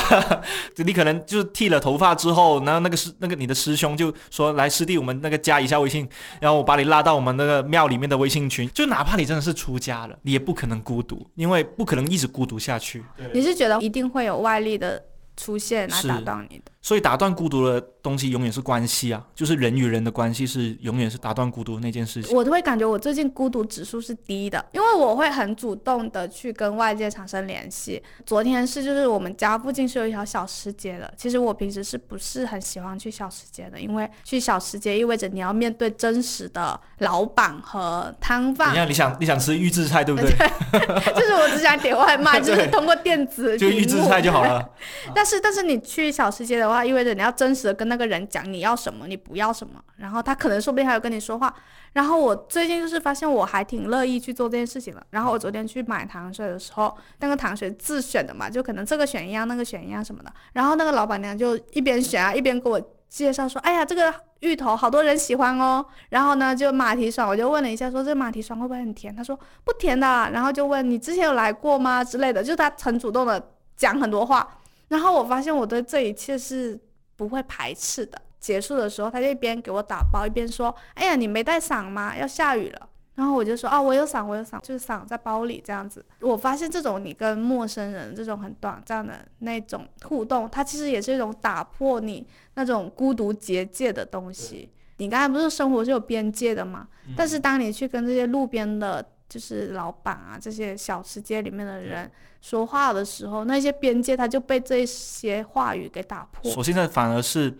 [0.76, 6.06] 你可能就是剃了头发之后，然后那个师那个你的师兄就说来师弟，我们那个加一下微信，
[6.40, 8.68] 然后我把你拉到我们那个庙里面的微信群。
[8.74, 13.02] 就哪怕你真的是出家了，你也不可能孤独，因为不可能一直孤独下去。
[13.32, 15.02] 你是觉得一定会有外力的
[15.38, 16.70] 出现来打断你的？
[16.86, 22.32] 所以打断孤独的东西永远是关系啊，就是人与人的关系是永远是打断孤独那件事情。
[22.36, 28.00] 我都会感觉我最近孤独指数是低的，因为我会很主动的去跟外界产生联系。
[28.24, 33.80] 昨天是就是我们家附近是有一条小吃街的，其实我平时是不是很喜欢去小吃街的？
[33.80, 38.72] 因为去小吃街意味着你要面对真实的老板和摊贩。
[38.72, 40.30] 你看你想你想吃预制菜对不对？
[41.16, 44.64] 就是我只想点外卖， 就是通过电子就预制菜就好了。
[45.12, 46.75] 但是但是你去小吃街的话。
[46.84, 51.54] 意味着你要真实的跟那个人讲你要什么，你不要什么，然后他可能说不定还有跟你说话。
[51.92, 55.02] 然后我最近就是发现我还挺乐意去做这件事情的。
[55.10, 60.30] 然后我昨天去买糖水的时候，那个糖水自选的嘛，就可能这个选一样，那个选一样什么的。
[60.52, 69.14] 然后那个老板娘就一边选啊，一边给我介绍说：“哎呀，这个芋头好多人喜欢哦。”然后呢，就马蹄爽，我就问了一下，说这马蹄爽会不会很甜？
[69.16, 70.06] 他说不甜的。
[70.32, 74.46] 然后就问你之前有来过吗之类的，就他很主动的讲很多话。
[74.88, 76.78] 然后我发现我对这一切是
[77.16, 78.20] 不会排斥的。
[78.38, 82.16] 结束的时候，他就一边给我打包，一边说：“哎呀，你没带伞吗？
[82.16, 92.24] 要下雨了。”然后我就说：“哦，我有伞，我有伞，就是伞在包里这样子。”我发现这种你跟陌生人这种很短暂的那种互动，它其实也是一种打破你
[92.54, 94.70] 那种孤独结界的东西。
[94.98, 96.86] 你刚才不是生活是有边界的吗？
[97.16, 99.04] 但是当你去跟这些路边的。
[99.28, 102.10] 就是老板啊，这些小吃街里面的人
[102.40, 106.52] 说话的时候，那些边界他就被这些话语给打破。
[106.56, 107.52] 我现在反而是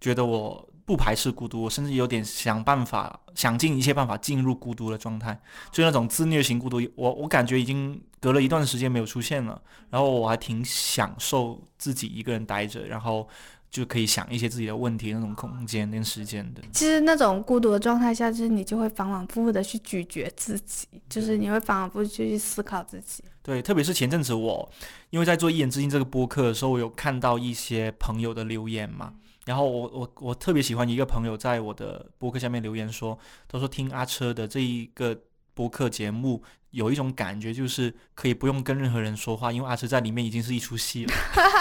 [0.00, 5.40] 觉得我不排斥孤独，我甚至有点想办法想尽一切办法进入孤独的状态，
[5.72, 9.60] 就那种自虐型孤独，我我感觉已经隔了一段时间没有出现了，
[9.90, 13.28] 然后我还挺享受自己一个人待着，然后。
[13.74, 16.62] 就可以想一些自己的问题，那种空间跟时间的。
[16.72, 23.24] 其实那种孤独的状态下，就是你就会反反复复的去咀嚼自己，就是你会反反复复去思考自己。
[23.42, 24.70] 对，特别是前阵子我，
[25.10, 29.12] 因为在做一言之境这个播客的时候，我有看到一些朋友的留言嘛，
[29.44, 33.18] 然后我我我特别喜欢一个朋友在我的播客下面留言说，
[33.48, 35.18] 他说听阿车的这一个
[35.52, 36.40] 播客节目。
[36.74, 41.14] 有一种感觉，就是可以不用跟任何人说话，因为阿车在里面已经是一出戏了。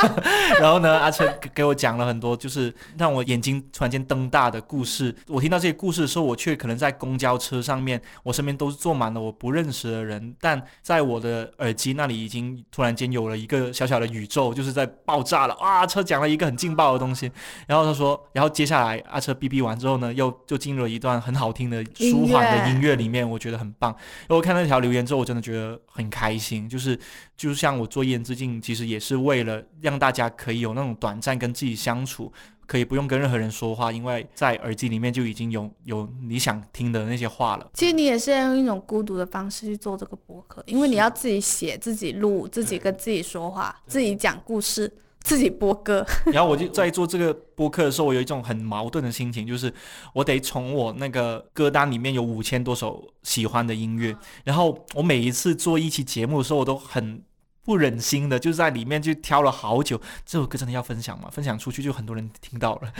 [0.59, 5.15] 然后呢，阿车给我讲了很多，就是让我眼睛突然间瞪大的故事。
[5.27, 15.55] 我听到这些故事的时候，我却可能在公交车上面，我身边都是坐满了我不认识的人，但在我的耳机那里已经突然间有了一个小小的宇宙，就是在爆炸了。
[15.59, 17.31] 哇，车讲了一个很劲爆的东西，
[17.67, 23.95] 然后他说，然后接下来阿车哔哔完之后呢，又就进入了一段很好听的舒缓的音乐里面，我觉得很棒。
[24.27, 25.02] 我看那条留言。
[25.05, 26.97] 之后我真的觉得很开心，就是
[27.35, 32.31] 就是像我做一言之境，其实也是为了让大家可以有那种短暂跟自己相处，
[32.65, 37.69] 可以不用跟任何人说话，因为在耳机里面就已经有有你想听的那些话了。
[37.73, 44.91] 其实你也是要用一种孤独的方式去做这个博客，因为你要自己写、自己录、自己跟自己说话、自己讲故事。
[45.23, 49.73] 自己播歌， 然后我就在做这个播客的时候，我有一种很矛盾的心情，就是
[50.13, 57.23] 我得从我那个歌单里面有五千多首喜欢的音乐，然后我每一次做一期节目的时候，我都很
[57.63, 61.29] 不忍心的，就在里面就挑了好久，这首歌真的要分享吗？
[61.31, 62.91] 分享出去就很多人听到了，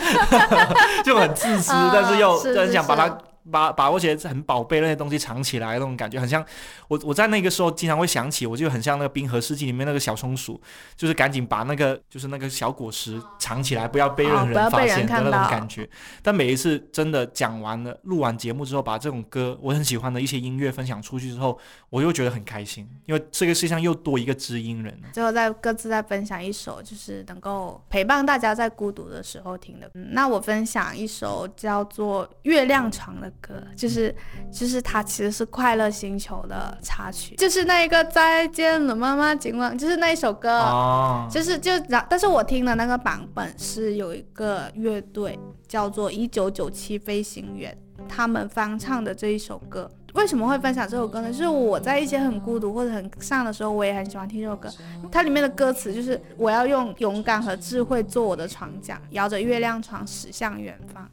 [1.04, 3.18] 就很自私，但是又很想把它。
[3.52, 6.44] 把把握些很宝贝那些东西藏起来，那种感觉很像
[6.88, 10.60] 我我在那个时候经常会想起，我就很像那个《冰河世纪》里面那个小松鼠，
[10.96, 15.90] 就是赶紧把那个就是那个小果实藏起来，不要被任何人发现的那种感觉。
[16.22, 24.98] 但每一次真的讲完了、录完节目之后，把这种歌我很喜欢的一些音乐分享出去之后，我又觉得很开心，因为这个世界上又多一个知音人。
[25.12, 29.90] 最后再各自再分享一首，就是能够陪伴大家在孤独的时候听的。
[29.96, 33.33] 嗯，那我分享一首叫做《月亮床》的。
[33.42, 34.16] 歌就是，
[34.52, 47.78] 就是它其实是快乐星球的插曲，就是那一个再见了妈妈，今晚就是那一首歌，就是就然，但是我听的那个版本是有一个乐队叫做一九九七飞行员，
[48.08, 49.90] 他们翻唱的这一首歌。
[50.14, 51.32] 为什么会分享这首歌呢？
[51.32, 54.70] 就是我在一些很孤独或者很丧的时候，我也很喜欢听这首歌。
[55.12, 61.10] 它里面的歌词就是我要用勇敢和智慧做我的船桨，摇着月亮船驶向远方。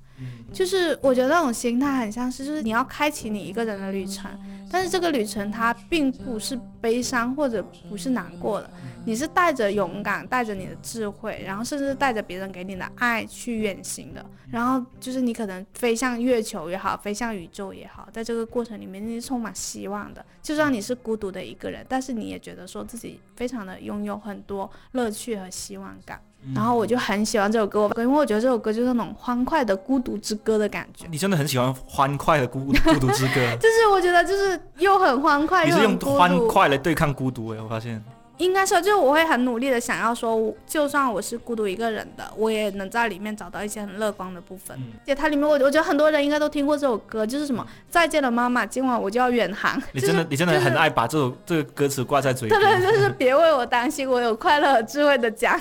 [0.52, 4.30] 就是我觉得那种心态很像是，就是你要开启你一个人的旅程，
[4.70, 8.70] 但是这个旅程它并不是悲伤或者不是难过的，
[9.04, 14.24] 你是带着勇敢，带着你的智慧，然后甚至带着别人给你的爱去远行的。
[14.50, 20.24] 然后就是你可能飞向月球也好，飞向宇宙也好，在这个过程里面你是充满希望的。
[20.42, 26.20] 就算你是孤独的一个人，但是你也觉得说自己非常的拥有很多乐趣和希望感。
[26.54, 31.06] 然后我就很喜欢这首歌，因为我觉得这首歌就是那种欢快的孤独之歌的感觉。
[31.10, 38.02] 你真的很喜欢欢快的孤孤独之歌， 就是我觉得就是又很欢快，你是用欢快来对抗孤独哎，我发现。
[38.38, 44.74] 应该说，就是我会很努力的想要说，就算我是孤独一个人的，我也能在里面找到一些很乐观的部分。
[44.78, 49.78] 而且它里面，我我觉得很多人应该都听过这首歌，就是什么再见了妈妈，今晚我就要远航。
[49.92, 52.58] 你真的，你真的很爱把这首这个歌词挂在嘴边。
[52.58, 55.60] 对 对，就是别为我担心，我有快乐和智慧的家。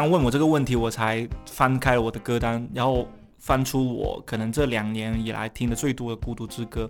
[0.00, 3.06] 刚问我这个问题，我才翻开了我的歌单，然后
[3.38, 6.88] 翻出我可能这两年以来听的最多的孤独之歌，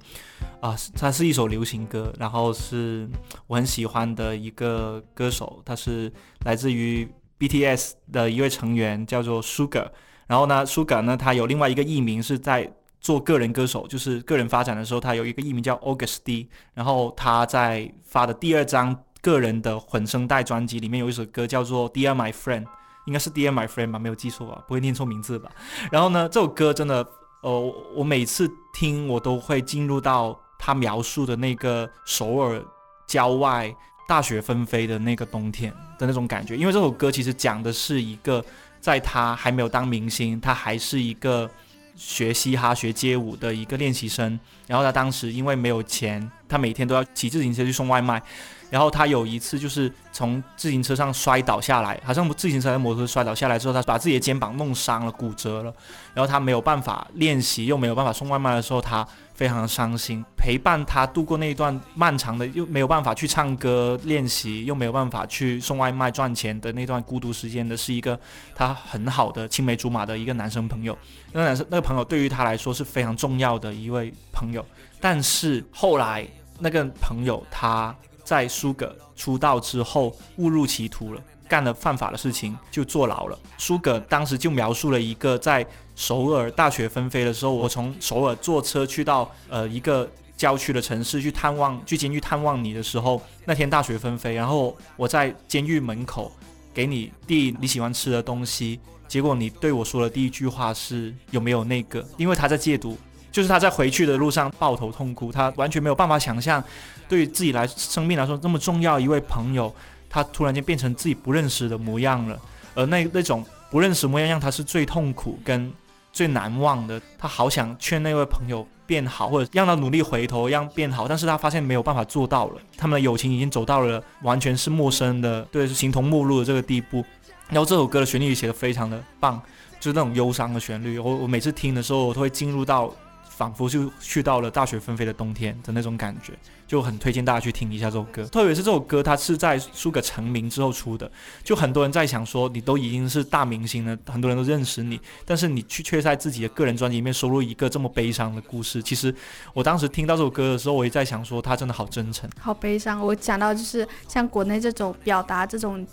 [0.60, 3.08] 啊，它是一首流行歌，然后是
[3.48, 6.12] 我很喜欢的一个歌手，他是
[6.44, 7.08] 来自于
[7.40, 9.88] BTS 的一位成员，叫做 Sugar。
[10.28, 16.48] 然后呢，Sugar 呢，他有另外一个艺名是在做个人歌手，就是个人发展的时候，他有一个艺名叫 August D。
[16.72, 18.96] 然后他在发的第二张。
[19.22, 22.64] 个人的混声带专辑里面有一首歌叫做《Dear My Friend》，
[23.04, 25.50] 应该是《Dear My Friend》吧，没有记错吧，不会念错名字吧。
[25.90, 27.06] 然后呢，这首歌真的，
[27.42, 32.62] 呃，我每次听我都会进入到他描述的那个首尔
[33.06, 33.74] 郊外
[34.08, 38.44] 大雪纷飞的那个冬天的那种感觉，因为这首歌其实讲的是一个
[38.80, 41.50] 在他还没有当明星，他还是一个。
[41.94, 48.22] 学嘻哈、学街舞的一个练习生，然后他当时因为没有钱，他每天都要骑自行车去送外卖。
[48.70, 55.74] 然后他有一次就是从自行车上摔倒下来，好像自行车在摩托车摔倒下来之后，他把自己的肩膀弄伤了，骨折了。
[56.14, 59.06] 然后他没有办法练习，又没有办法送外卖的时候，他。
[59.34, 68.16] 非常伤心，陪伴他度过那一段漫长的又没有办法去唱歌练习，又没有办法去送外卖赚钱的那段孤独时间的，是一个
[68.54, 70.96] 他很好的青梅竹马的一个男生朋友。
[71.32, 74.64] 那个男生那个朋友对于他来说是非常重要的一位朋友。
[75.00, 76.24] 但是后来
[76.62, 77.94] 那个朋友他
[78.24, 83.38] 在苏格出道之后误入歧途了，干了犯法的事情就坐牢了。
[83.58, 85.66] 苏格当时就描述了一个在。
[85.94, 96.32] 首尔大雪纷飞的时候，我从首尔坐车去到呃一个郊区的城市去探望，去监狱探望你的时候，那天大雪纷飞，然后我在监狱门口
[96.72, 102.02] 给你递你喜欢吃的东西，结果你对我说的第一句话是有没有那个？
[102.16, 102.96] 因为他在戒毒，
[103.32, 106.62] 就是他在回去的路上抱头痛哭，他完全没有办法想象，
[107.08, 109.74] 对于自己来生命来说这么重要一位朋友，
[110.08, 112.38] 他突然间变成自己不认识的模样了，
[112.74, 115.72] 而那那种不认识模样让他是最痛苦跟。
[116.14, 122.60] 最难忘的，他好想劝那位朋友变好，或者让他努力回头，让变好，但是他发现没有办法做到了。
[122.76, 127.02] 他们的友情已经走到了完全是陌生的，对，形同陌路的这个地步。
[127.48, 129.40] 然后这首歌的旋律写的非常的棒，
[129.80, 130.98] 就是那种忧伤的旋律。
[130.98, 132.94] 我我每次听的时候，我都会进入到。
[133.34, 136.32] 仿佛就去到了大雪纷飞的冬天的那种感觉，
[136.66, 138.24] 就很推荐大家去听一下这首歌。
[138.26, 141.10] 特别是这首歌，它是在苏格成名之后出的，
[141.42, 148.82] 就很多人在想说，你都已经是大明星了，很多人都认识你，但是你去却在自己的个人专辑里面收录一个这么悲伤的故事。
[148.82, 149.14] 其实
[149.54, 153.00] 我当时听到这首歌的时候，我也在想说，他真的好真诚，好悲伤。
[153.04, 155.84] 我讲到就是像国内这种表达这种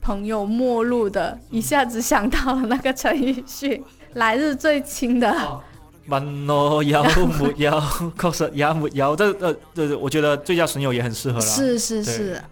[0.00, 3.72] 朋友陌路的，一下子想到了那个陈奕迅
[4.14, 5.62] 《来日最亲》的。
[6.10, 7.10] 问我有没
[7.56, 7.82] 有，
[8.18, 9.16] 确实也没有。
[9.16, 11.44] 这、呃、这，我觉得最佳损友也很适合了。
[11.44, 12.42] 是是是，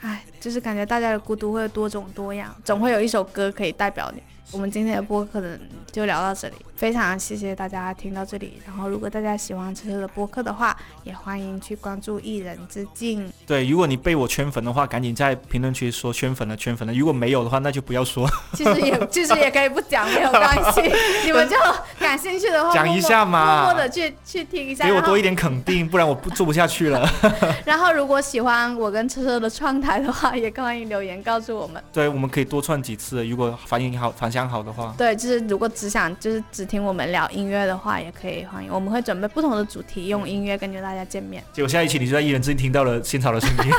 [0.00, 4.22] 哎，就是感觉大家的孤独会多种多样，总会有一首歌可以代表你。
[4.52, 5.58] 我们今天的播客呢
[5.90, 8.60] 就聊到这里，非常谢谢大家听到这里。
[8.66, 13.30] 然后，如果大家喜欢车车的播客的话，也欢迎去关注一人之境。
[13.46, 16.94] 对，如果你被我圈粉的话，赶紧在评论区说圈粉了，圈粉了。
[16.94, 18.28] 如果没有的话，那就不要说。
[18.52, 20.82] 其实也其实也可以不讲，没有关系。
[21.24, 21.56] 你们就
[21.98, 27.08] 感兴趣的话，讲一下嘛，默默的去去听一下，给我多一点肯定，不然我不做不下去了。
[27.64, 31.82] 然后，如果喜欢我跟车车的创台的话，也欢迎留言告诉我们。
[31.92, 33.26] 对，我们可以多串几次。
[33.26, 34.94] 如果反应好，反响好的话。
[34.98, 38.70] 对，就是如果只想就是只听我们聊音乐的话，也可以欢迎。
[38.70, 41.42] 我们会准备不同的主题，用音乐跟着大家见面。
[41.52, 43.72] 结果下一期你就在一人之境听到了仙草的声音，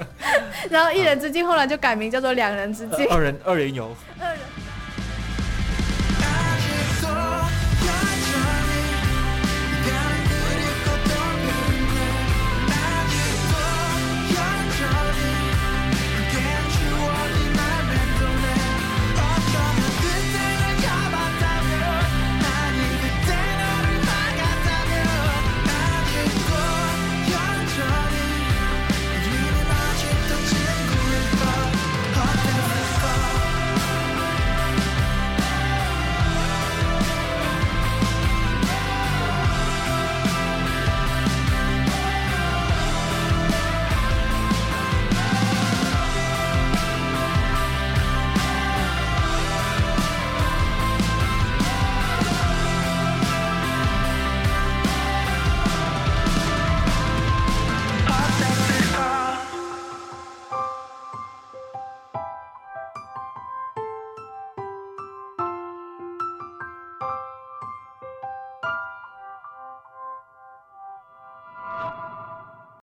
[0.70, 3.90] 然后一人之境后来就改名叫做两人之境，二人二人游。
[4.20, 4.38] 二人。